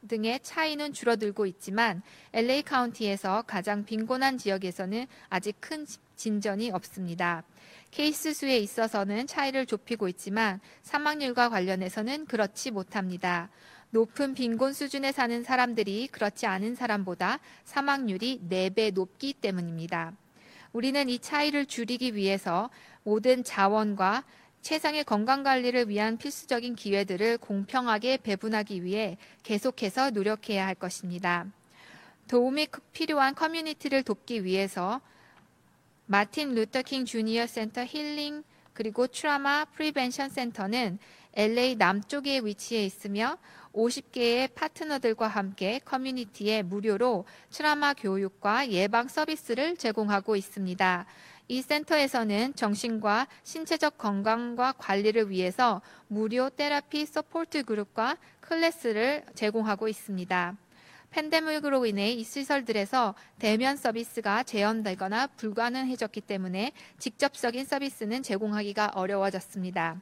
[0.07, 2.02] 등의 차이는 줄어들고 있지만
[2.34, 5.85] LA 카운티에서 가장 빈곤한 지역에서는 아직 큰
[6.15, 7.43] 진전이 없습니다.
[7.91, 13.49] 케이스 수에 있어서는 차이를 좁히고 있지만 사망률과 관련해서는 그렇지 못합니다.
[13.91, 20.13] 높은 빈곤 수준에 사는 사람들이 그렇지 않은 사람보다 사망률이 4배 높기 때문입니다.
[20.72, 22.69] 우리는 이 차이를 줄이기 위해서
[23.03, 24.23] 모든 자원과
[24.61, 31.47] 최상의 건강 관리를 위한 필수적인 기회들을 공평하게 배분하기 위해 계속해서 노력해야 할 것입니다.
[32.30, 35.01] 도움이 필요한 커뮤니티를 돕기 위해서
[36.05, 38.43] 마틴 루터킹 주니어 센터 힐링
[38.73, 40.97] 그리고 트라마 프리벤션 센터는
[41.33, 43.37] LA 남쪽에 위치해 있으며
[43.73, 51.05] 50개의 파트너들과 함께 커뮤니티에 무료로 트라마 교육과 예방 서비스를 제공하고 있습니다.
[51.47, 60.55] 이 센터에서는 정신과 신체적 건강과 관리를 위해서 무료 테라피 서포트 그룹과 클래스를 제공하고 있습니다.
[61.09, 69.97] 팬데믹으로 인해 이 시설들에서 대면 서비스가 제한되거나 불가능해졌기 때문에 직접적인 서비스는 제공하기가 어려워졌습니다.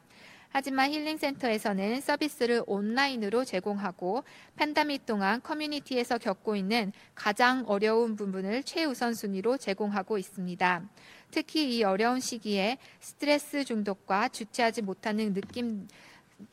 [0.52, 4.24] 하지만 힐링센터에서는 서비스를 온라인으로 제공하고
[4.56, 10.82] 팬데믹 동안 커뮤니티에서 겪고 있는 가장 어려운 부분을 최우선순위로 제공하고 있습니다.
[11.30, 15.86] 특히 이 어려운 시기에 스트레스 중독과 주체하지 못하는 느낌,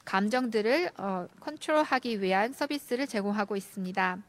[0.05, 4.19] 감정들을 어, 컨트롤하기 위한 서비스를 제공하고 있습니다.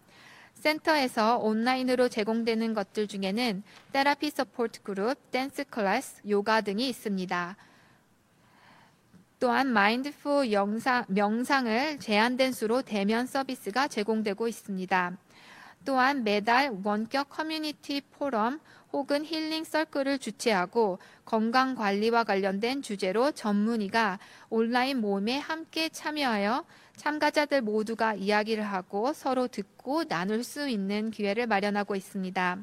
[0.54, 3.62] 센터에서 온라인으로 제공되는 것들 중에는
[3.92, 7.56] 테라피 서포트 그룹, 댄스 클래스, 요가 등이 있습니다.
[9.40, 15.16] 또한 마인드풀 영상, 명상을 제한된 수로 대면 서비스가 제공되고 있습니다.
[15.84, 18.60] 또한 매달 원격 커뮤니티 포럼
[18.92, 24.18] 혹은 힐링 서클을 주최하고 건강 관리와 관련된 주제로 전문의가
[24.50, 26.64] 온라인 모임에 함께 참여하여
[26.96, 32.58] 참가자들 모두가 이야기를 하고 서로 듣고 나눌 수 있는 기회를 마련하고 있습니다.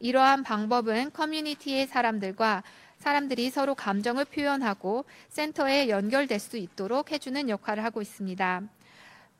[0.00, 2.62] 이러한 방법은 커뮤니티의 사람들과
[2.98, 8.62] 사람들이 서로 감정을 표현하고 센터에 연결될 수 있도록 해주는 역할을 하고 있습니다.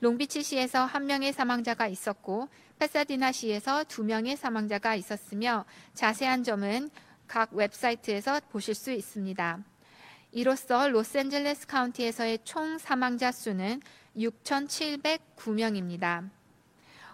[0.00, 5.64] 롱비치시에서 1명의 사망자가 있었고 페사디나시에서 2명의 사망자가 있었으며
[5.94, 6.90] 자세한 점은
[7.28, 9.58] 각 웹사이트에서 보실 수 있습니다.
[10.32, 13.80] 이로써 로스앤젤레스 카운티에서의 총 사망자 수는
[14.16, 16.30] 6,709명입니다.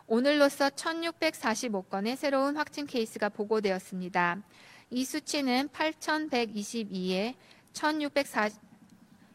[0.06, 4.42] 오늘로써 1,645건의 새로운 확진 케이스가 보고되었습니다.
[4.90, 7.34] 이 수치는 8,122에
[7.72, 8.60] 1,640,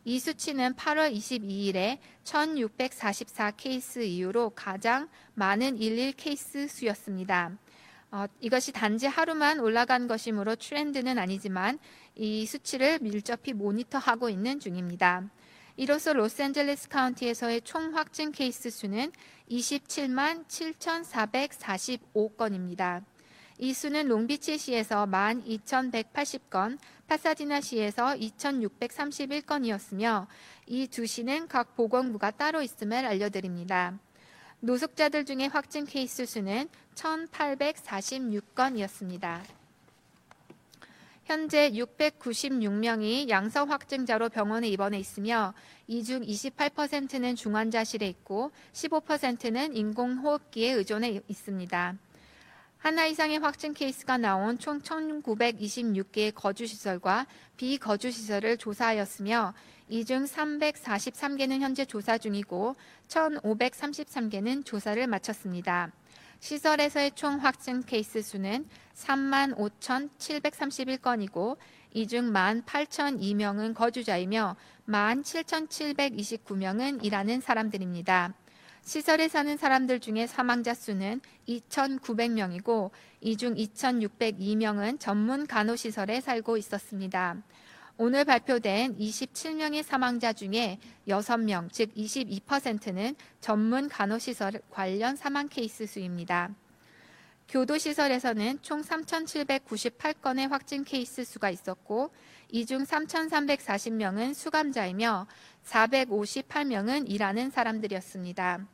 [0.06, 7.52] 이 수치는 8월 22일에 1,644 케이스 이후로 가장 많은 11 케이스 수였습니다.
[8.12, 11.80] 어, 이것이 단지 하루만 올라간 것이므로 트렌드는 아니지만
[12.16, 15.30] 이 수치를 밀접히 모니터하고 있는 중입니다.
[15.82, 19.12] 이로써 로스앤젤레스 카운티에서의 총 확진 케이스 수는
[19.50, 23.04] 27만 7,445건입니다.
[23.58, 26.78] 이 수는 롱비치시에서 12,180건,
[27.08, 30.28] 파사디나시에서 2,631건이었으며
[30.68, 33.98] 이 두 시는 각 보건부가 따로 있음을 알려드립니다.
[34.60, 39.61] 노숙자들 중에 확진 케이스 수는 1,846건이었습니다.
[41.32, 45.54] 현재 696명이 양성 확진자로 병원에 입원해 있으며
[45.88, 51.96] 이 중 28%는 중환자실에 있고 15%는 인공호흡기에 의존해 있습니다.
[52.80, 59.54] 하나 이상의 확진 케이스가 나온 총 1,926개의 거주시설과 비거주시설을 조사하였으며
[59.88, 62.76] 이 중 343개는 현재 조사 중이고
[63.08, 65.94] 1,533개는 조사를 마쳤습니다.
[66.42, 68.66] 시설에서의 총 확진 케이스 수는
[68.96, 71.56] 3만 5,731건이고
[71.94, 74.56] 이 중 18,002명은 거주자이며
[74.88, 78.34] 17,729명은 일하는 사람들입니다.
[78.82, 82.90] 시설에 사는 사람들 중에 사망자 수는 2,900명이고
[83.22, 87.38] 이 중 2,602명은 전문 간호시설에 살고 있었습니다.
[87.98, 96.50] 오늘 발표된 27명의 사망자 중에 6명, 즉 22%는 전문 간호시설 관련 사망 케이스 수입니다.
[97.48, 102.12] 교도시설에서는 총 3,798건의 확진 케이스 수가 있었고,
[102.50, 105.28] 이 중 3,340명은 수감자이며
[105.66, 108.68] 458명은 일하는 사람들이었습니다.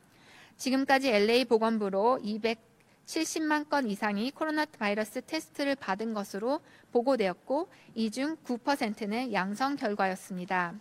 [0.56, 2.18] 지금까지 LA 보건부로
[3.08, 6.60] 270만 건 이상이 코로나 바이러스 테스트를 받은 것으로
[6.92, 10.74] 보고되었고 이 중 9%는 양성 결과였습니다.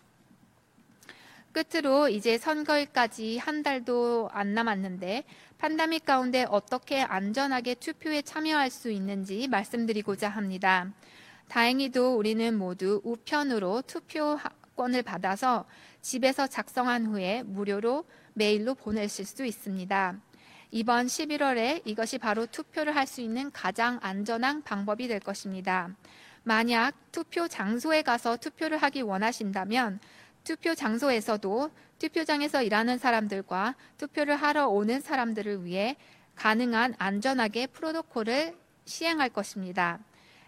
[1.54, 5.24] 끝으로 이제 선거일까지 한 달도 안 남았는데
[5.58, 10.91] 판다믹 가운데 어떻게 안전하게 투표에 참여할 수 있는지 말씀드리고자 합니다.
[11.48, 15.66] 다행히도 우리는 모두 우편으로 투표권을 받아서
[16.02, 20.27] 집에서 작성한 후에 무료로 메일로 보내실 수 있습니다.
[20.72, 25.89] 이번 11월에 이것이 바로 투표를 할 수 있는 가장 안전한 방법이 될 것입니다.
[26.44, 29.99] 만약 투표 장소에 가서 투표를 하기 원하신다면
[30.44, 35.95] 투표 장소에서도 투표장에서 일하는 사람들과 투표를 하러 오는 사람들을 위해
[36.35, 39.99] 가능한 안전하게 프로토콜을 시행할 것입니다.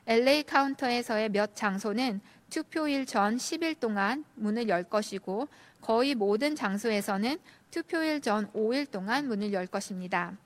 [0.06, 2.20] LA 카운터에서의 몇 장소는
[2.50, 5.48] 투표일 전 10일 동안 문을 열 것이고
[5.82, 7.38] 거의 모든 장소에서는
[7.72, 10.38] 투표일 전 5일 동안 문을 열 것입니다.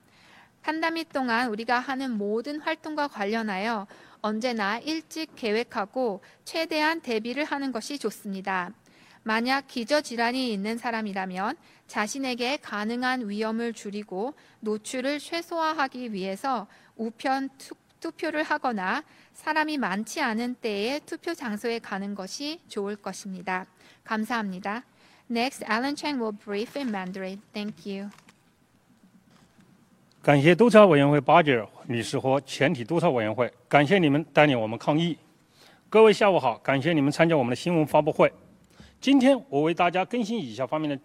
[0.62, 3.86] 판다밋 동안 우리가 하는 모든 활동과 관련하여
[4.22, 8.72] 언제나 일찍 계획하고 최대한 대비를 하는 것이 좋습니다.
[9.22, 11.56] 만약 기저질환이 있는 사람이라면
[11.86, 17.50] 자신에게 가능한 위험을 줄이고 노출을 최소화하기 위해서 우편
[18.00, 19.02] 투표를 하거나
[19.32, 23.66] 사람이 많지 않은 때에 투표 장소에 가는 것이 좋을 것입니다.
[24.04, 24.84] 감사합니다.
[25.30, 27.38] Next, Alan Chang will brief in Mandarin.
[27.52, 28.10] Thank you.
[30.22, 35.16] 感谢督察委员会巴吉尔女士和全体督察委员会，感谢你们带领我们抗疫。
[35.88, 38.30] 各位下午好，感谢你们参加我们的新闻发布会。
[39.00, 40.98] 今天我为大家更新以下方面的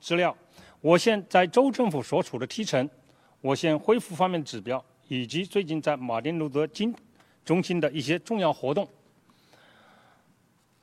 [0.00, 0.36] 资料：
[0.80, 2.88] 我县在州政府所处的梯城，
[3.40, 6.94] 我县恢复方面的指标，以及最近在马丁路德金
[7.44, 8.88] 中心的一些重要活动。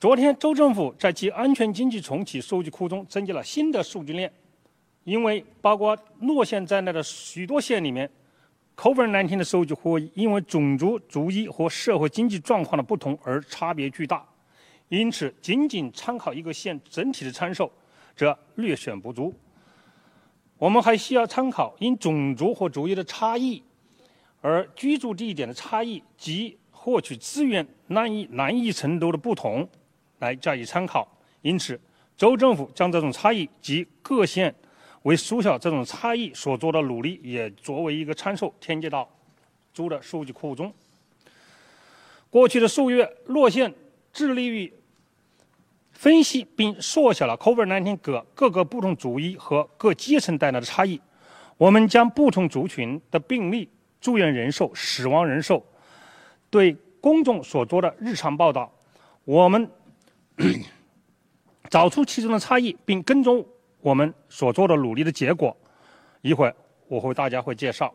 [0.03, 4.29] 昨天，州政府在其安全经济重启数据库中增加了新的数据链，
[5.05, 8.11] 因为包括洛县在内的许多县里面
[8.75, 14.27] ，COVID-19 的数据会因为种族、族裔和社会经济状况的不同而差别巨大。
[14.89, 17.71] 因此，仅仅参考一个县整体的参数，
[18.13, 19.33] 则略显不足。
[20.57, 23.63] 我们还需要参考因种族和族裔的差异
[24.41, 29.65] 而居住地点的差异及获取资源难易难易程度的不同
[30.23, 31.07] 来加以参考。
[31.41, 31.79] 因此，
[32.15, 34.53] 州政府将这种差异及各县
[35.03, 39.07] 为缩小这种差异所做的努力，也作为一个参数添加到
[39.73, 40.73] 州的数据库中。
[42.29, 43.73] 过去的数月，洛县
[44.11, 44.73] 致力于
[45.91, 50.99] 分析并缩小了 COVID-19 各各个不同族裔和各阶层带来的差异。
[51.57, 53.69] 我们将不同族群的病例、
[54.01, 55.63] 住院人数、死亡人数
[56.49, 58.73] 对公众所做的日常报道，
[59.25, 59.69] 我们
[61.69, 63.45] 找出其中的差异，并跟踪
[63.79, 65.55] 我们所做的努力的结果。
[66.21, 66.55] 一会儿
[66.87, 67.93] 我会大家会介绍。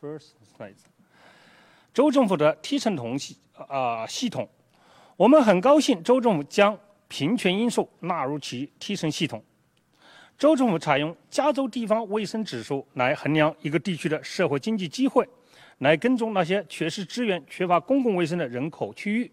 [0.00, 0.74] First slide，
[1.92, 3.38] 州政府的梯层统系
[3.68, 4.48] 啊系统。
[5.16, 6.78] 我们很高兴，州政府将
[7.08, 9.42] 平权因素纳入其提升系统。
[10.36, 15.26] 州政府采用加州地方卫生指数来衡量一个地区的社会经济机会，
[15.78, 19.32] 来跟踪那些缺失资源、缺乏公共卫生的人口区域。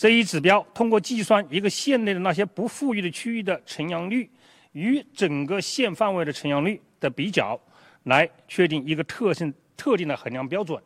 [0.00, 4.30] 这一指标通过计算一个县内的那些不富裕的区域的成阳率
[4.72, 7.60] 与整个县范围的成阳率的比较，
[8.04, 10.82] 来确定一个特性特定的衡量标准。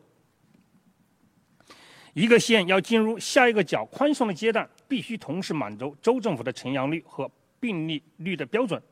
[2.13, 8.83] 一个县要进入下一个较宽松的阶段，必须同时满足州政府的成阳率和病例率的标准。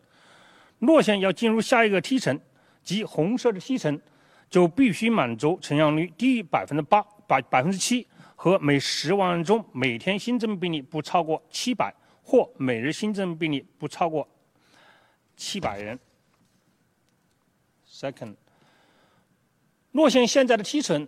[0.79, 2.39] 洛县要进入下一个梯层，
[2.81, 3.99] 即红色的梯层，
[4.49, 8.07] 就必须满足成阳率低于百分之八、百百分之七
[8.43, 14.27] 和每十万人中每天新增病例不超过七百，或每日新增病例不超过
[15.37, 15.97] 七百人。
[17.89, 18.35] Second，
[19.93, 21.07] 洛县现在的梯层。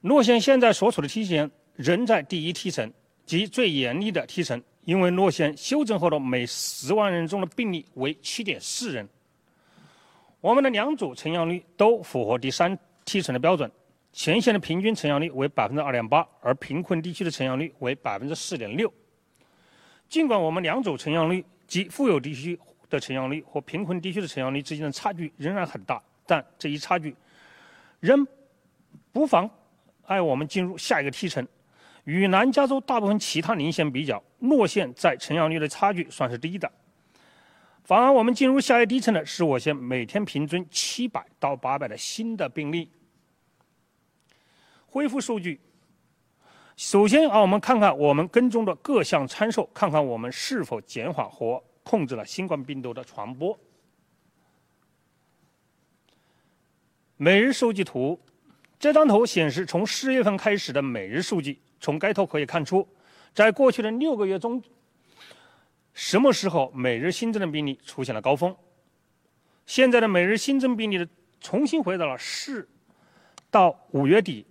[0.00, 2.90] 洛县现在所处的梯层仍在第一梯层，
[3.26, 9.06] 即最严厉的梯层，因为洛县修正后的每十万人中的病例为七点四人。
[10.40, 13.70] 我们的两组成阳率都符合第三梯层的标准，
[14.12, 18.92] 全县的平均成阳率为百分之二点八，而贫困地区的成阳率为百分之四点六。
[20.08, 22.58] 尽管我们两组成阳率及富有地区
[22.90, 27.16] 的成阳率和贫困地区的成阳率之间的差距仍然很大，但这一差距
[28.00, 28.26] 仍
[29.12, 29.48] 不妨。
[30.06, 31.46] 碍我们进入下一个梯层。
[32.04, 36.70] 与南加州大部分其他邻县比较，洛县在成阳率的差距算是低的。
[37.84, 42.90] 反而，我们进入下一低层的是我县每天平均七百到八百的新的病例。
[44.92, 45.58] 恢复数据。
[46.76, 53.58] 首先，让我们看看我们跟踪的各项参数，看看我们是否减缓或控制了新冠病毒的传播。
[57.16, 58.20] 每日数据图。
[58.78, 61.62] 这张图显示从四月份开始的每日数据。
[61.80, 62.86] 从该图可以看出，
[63.32, 64.62] 在过去的六个月中，
[65.94, 68.54] 什么时候每日新增的病例出现了高峰。
[69.66, 71.08] 现在的每日新增病例的
[71.40, 72.68] 重新回到了四
[73.50, 74.44] 到五月底、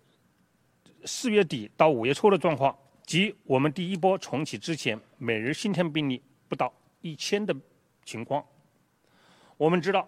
[1.06, 7.56] 四月底到五月初的状况，即我们第一波重启之前每日新增病例不到一千的
[8.06, 8.44] 情况。
[9.57, 10.07] 我们知道，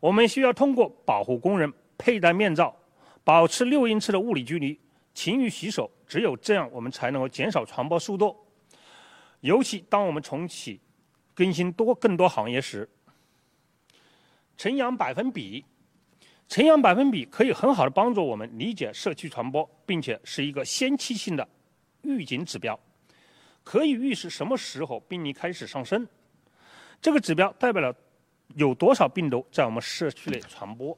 [0.00, 2.76] 我们需要通过保护工人、佩戴面罩、
[3.24, 4.78] 保持六英尺的物理距离、
[5.14, 8.36] 勤于洗手，只有这样，我们才能够减少传播速度。
[9.40, 10.80] 尤其当我们重启
[11.34, 12.88] 更新多更多行业时，
[14.56, 15.64] 晨阳百分比，
[16.52, 21.48] 晨阳百分比可以很好的帮助我们理解社区传播，并且是一个先期性的
[22.02, 22.78] 预警指标，
[23.64, 26.06] 可以预示什么时候病例开始上升。
[27.00, 27.96] 这个指标代表了
[28.54, 30.94] 有多少病毒在我们社区内传播。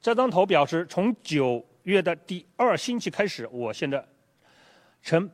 [0.00, 4.02] 这张图表示，从九月的第二星期开始，我现在
[5.02, 5.30] 呈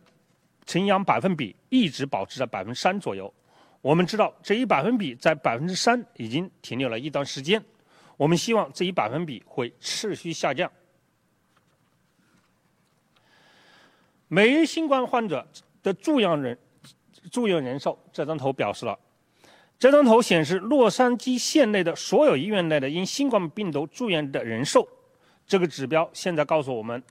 [0.66, 3.32] 晨阳百分比一直保持在百分之三左右。
[3.80, 7.64] 我们知道这一百分比在百分之三已经停留了一段时间，
[8.20, 10.70] 我们希望这一百分比会持续下降。
[14.28, 15.48] 每日新冠患者
[15.82, 16.58] 的住院人
[17.32, 18.98] 住院人数，这张图表示了。
[19.78, 24.86] 这张图显示洛杉矶县内的所有医院内的因新冠病毒住院的人数。
[25.46, 27.02] 这个指标现在告诉我们，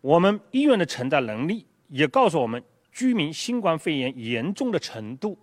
[0.00, 2.62] 我们医院的承载能力，也告诉我们
[2.92, 5.36] 居民新冠肺炎严重的程度。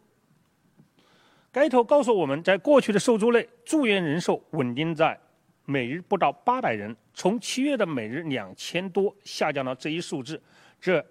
[1.56, 5.18] 该头告诉我们，在过去的数周内，住院人数稳定在
[5.64, 6.94] 每日不到八百人。
[7.14, 10.44] 从七月的每日两千多下降到这一数字，
[10.82, 11.02] 这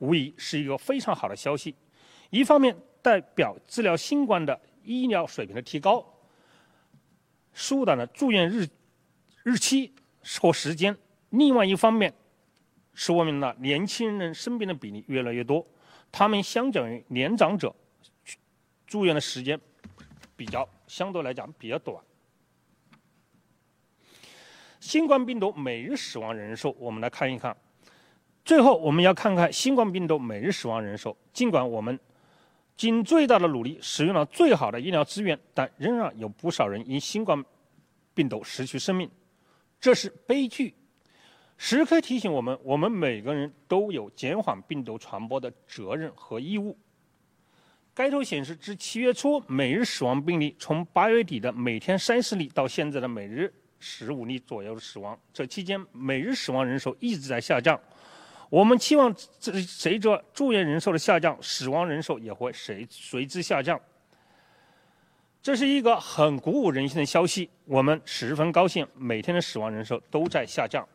[0.00, 1.74] 无疑是一个非常好的消息。
[2.28, 6.04] 一方面代表治疗新冠的医疗水平的提高，
[7.54, 8.68] 缩短了住院日
[9.44, 9.94] 日期
[10.42, 10.92] 或时间；
[11.30, 12.12] 另外一方面，
[12.92, 15.66] 说明了年轻人生病的比例越来越多，
[16.12, 17.74] 他们相较于年长者
[18.86, 19.58] 住院的时间。
[20.36, 21.96] 比较相对来讲比较短。
[24.78, 27.56] 新冠病毒每日死亡人数，我们来看一看。
[28.44, 31.16] 最后，我们要看看新冠病毒每日死亡人数。
[31.32, 31.98] 尽管我们
[32.76, 37.44] 尽最大的努力使用了最好的医疗资源，但仍然有不少人因新冠
[38.14, 39.10] 病毒失去生命，
[39.80, 40.74] 这是悲剧。
[41.56, 46.78] 时刻提醒我们，我们每个人都有减缓病毒传播的责任和义务。
[47.96, 53.50] 该图显示，至七月初，每日死亡病例从八月底的每天三十例，到现在的每日
[53.80, 55.18] 十五例左右的死亡。
[55.32, 57.80] 这期间，每日死亡人数一直在下降。
[58.50, 63.80] 我们期望，这随着住院人数的下降，死亡人数也会随随之下降。
[65.40, 68.86] 这是一个很鼓舞人心的消息，我们十分高兴。
[68.94, 70.86] 每天的死亡人数都在下降。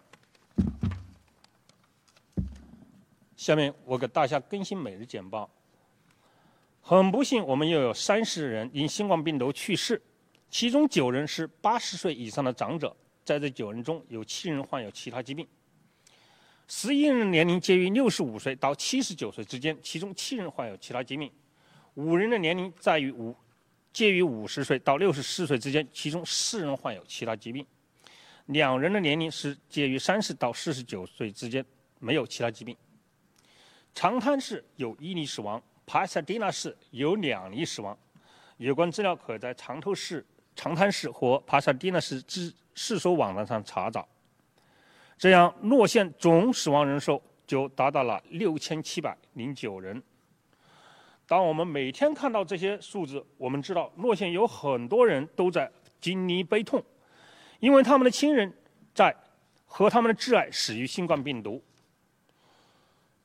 [3.36, 5.50] 下面我给大家更新每日简报。
[6.82, 10.02] 很不幸，我们又有三十人因新冠病毒去世，
[10.50, 12.96] 其中九人是八十岁以上的长者。
[13.24, 15.48] 在这九人中，有七人患有其他疾病。
[16.68, 21.32] 十一人年龄介于六十五岁到七十九岁之间，其中七人患有其他疾病。
[21.94, 23.36] 五人的年龄在于五，
[23.94, 27.66] 介于五十岁到六十四岁之间，其中四人患有其他疾病。
[28.48, 31.64] 两人的年龄是介于三十到四十九岁之间，
[32.00, 32.76] 没有其他疾病。
[33.94, 35.62] 长滩市有一例死亡。
[35.92, 37.98] 帕萨迪纳市有两例死亡，
[38.56, 44.08] 有关资料可在长头市、长滩市和帕萨迪纳市之市所网站上查找。
[45.18, 50.02] 这样，洛县总死亡人数就达到了六千七百零九人。
[51.28, 55.70] 当我们每天看到这些数字，我们知道洛县有很多人都在
[56.00, 56.82] 经历悲痛，
[57.60, 58.50] 因为他们的亲人
[58.96, 59.14] 在
[59.66, 61.62] 和他们的挚爱死于新冠病毒。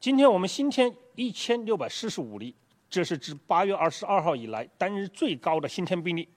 [0.07, 2.55] 今天我们新添一千六百四十五例，
[2.89, 6.29] 这是自八月二十二号以来单日最高的新添病例。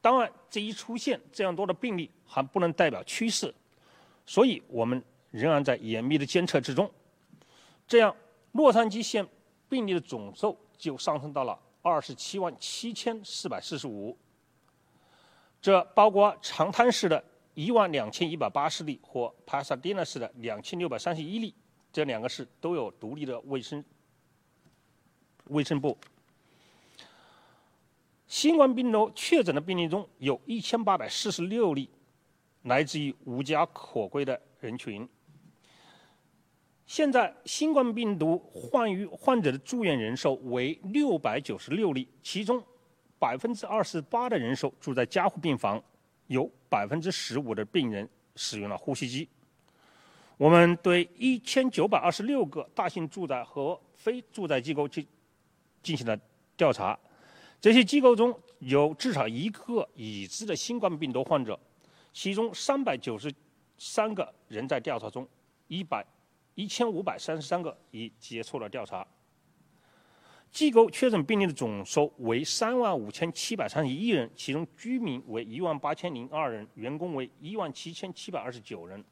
[0.00, 3.54] 当然，这一出现这样多的病例还不能代表趋势，
[4.24, 6.90] 所以我们仍然在严密的监测之中。
[7.86, 8.16] 这样，
[8.52, 9.28] 洛杉矶县
[9.68, 14.16] 病例的总数就上升到了二十七万七千四百四十五，
[15.60, 21.54] 这包括长滩市的一万两千一百八十例和帕萨迪纳市的两千六百三十一例。
[21.92, 23.84] 这两个市都有独立的卫生
[25.46, 25.96] 卫生部。
[28.26, 31.88] 新冠病毒确诊的病例中有一千八百四十六例
[32.64, 35.08] 来自于无家可归的人群。
[36.86, 42.62] 现在新冠病毒患于患者的住院人数为六百九十六例，其中
[43.18, 45.82] 百分之二十八的人数住在加护病房，
[46.28, 49.28] 有百分之十五的病人使用了呼吸机。
[50.38, 55.04] 我们对一千九百二十六个大型住宅和非住宅机构进
[55.82, 56.16] 进行了
[56.56, 56.96] 调查。
[57.60, 61.58] 这些机构中有至少一个已知的新冠病毒患者，
[62.12, 63.34] 其中三百九十
[63.78, 65.28] 三个人在调查中，
[65.66, 66.06] 一百
[66.54, 69.04] 一千五百三十三个已结束了调查。
[70.52, 79.04] 机构确诊病例的总数为三万五千七百三十一人，其中居民为一万八千零二人，员工为一万七千七百二十九人。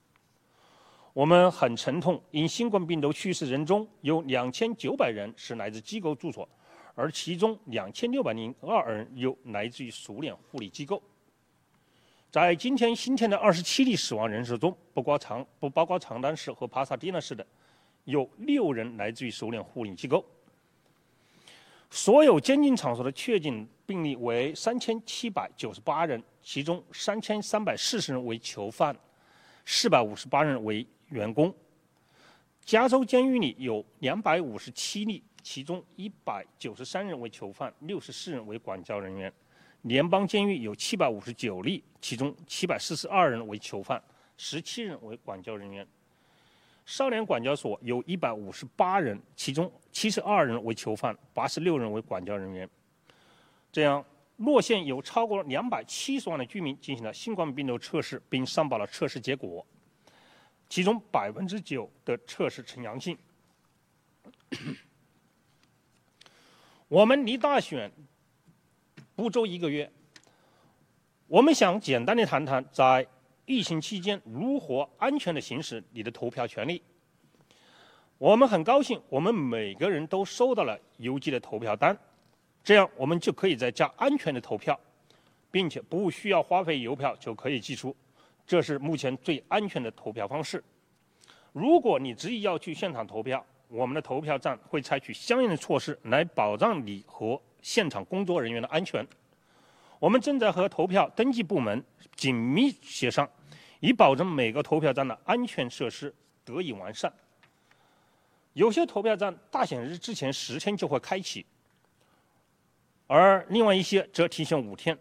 [1.17, 6.47] 我们很沉痛，因新冠病毒去世人中有两千九百人是来自机构住所，
[6.95, 11.03] 而其中两千六百零二人又来自于熟练护理机构。
[12.31, 17.47] 在今天新添的二十七例死亡人数中，不包长不包括长滩市和帕萨蒂纳市的，
[18.05, 20.23] 有六人来自于熟练护理机构。
[21.89, 28.95] 所有监禁场所的确诊病例为三千七百九十八人，其中三千三百四十人为囚犯，
[29.65, 30.87] 四百五十八人为。
[31.11, 31.55] 员工，
[32.65, 39.31] 加州监狱里有两百五十七例，其中一百九十三人为囚犯，六十四人为管教人员；
[39.83, 44.03] 联邦监狱有七百五十九例，其中七百四十二人为囚犯，
[44.37, 45.87] 十七人为管教人员；
[46.85, 52.69] 少年管教所有一百五十八人，其中七十二人为囚犯，八十六人为管教人员。
[53.70, 54.05] 这样，
[54.39, 59.65] 洛县有超过两百七十万的居民进行了新冠病毒测试，并上报了测试结果。
[60.69, 63.17] 其中百分之九的测试呈阳性。
[66.89, 67.91] 我们离大选
[69.15, 69.91] 不足一个月，
[71.27, 73.07] 我们想简单的谈谈在
[73.45, 76.83] 疫情期间如何安全的行使你的投票权利。
[78.19, 81.97] 我们很高兴，我们每个人都收到了邮寄的投票单，
[82.63, 84.79] 这样我们就可以在家安全的投票，
[85.51, 87.95] 并且不需要花费邮票就可以寄出。
[88.47, 90.62] 这是目前最安全的投票方式。
[91.52, 99.05] 如果你执意要去现场投票，我们的投票站会采取相应的措施来保障你和现场工作人员的安全。
[99.98, 101.82] 我们正在和投票登记部门
[102.14, 103.28] 紧密协商，
[103.81, 106.14] 以保证每个投票站的安全设施
[106.44, 107.12] 得以完善。
[108.52, 111.44] 有些投票站大选日之前十天就会开启，
[113.06, 114.97] 而另外一些则提前五天。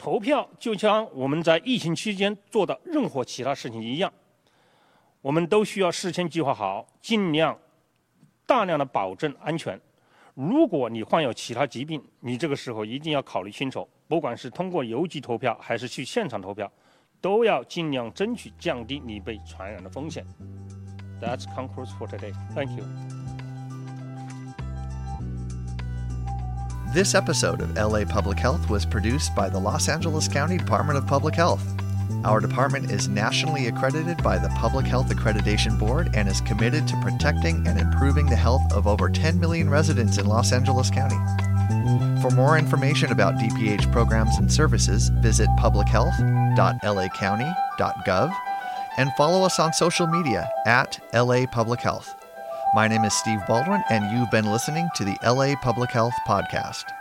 [0.00, 4.10] 投票就像我们在疫情期间做的任何其他事情一样，
[5.20, 7.56] 我们都需要事先计划好，尽量
[8.46, 9.78] 大量的保证安全。
[10.32, 16.72] 如果你患有其他疾病，你这个时候一定要考虑清楚，不管是通过邮寄投票还是去现场投票，
[17.20, 20.24] 都要尽量争取降低你被传染的风险。
[21.20, 22.32] That's concludes for today.
[22.54, 23.19] Thank you.
[26.92, 31.06] This episode of LA Public Health was produced by the Los Angeles County Department of
[31.06, 31.64] Public Health.
[32.24, 37.00] Our department is nationally accredited by the Public Health Accreditation Board and is committed to
[37.00, 41.14] protecting and improving the health of over 10 million residents in Los Angeles County.
[42.20, 48.34] For more information about DPH programs and services, visit publichealth.lacounty.gov
[48.98, 52.19] and follow us on social media at LA Public Health.
[52.72, 56.99] My name is Steve Baldwin, and you've been listening to the LA Public Health Podcast.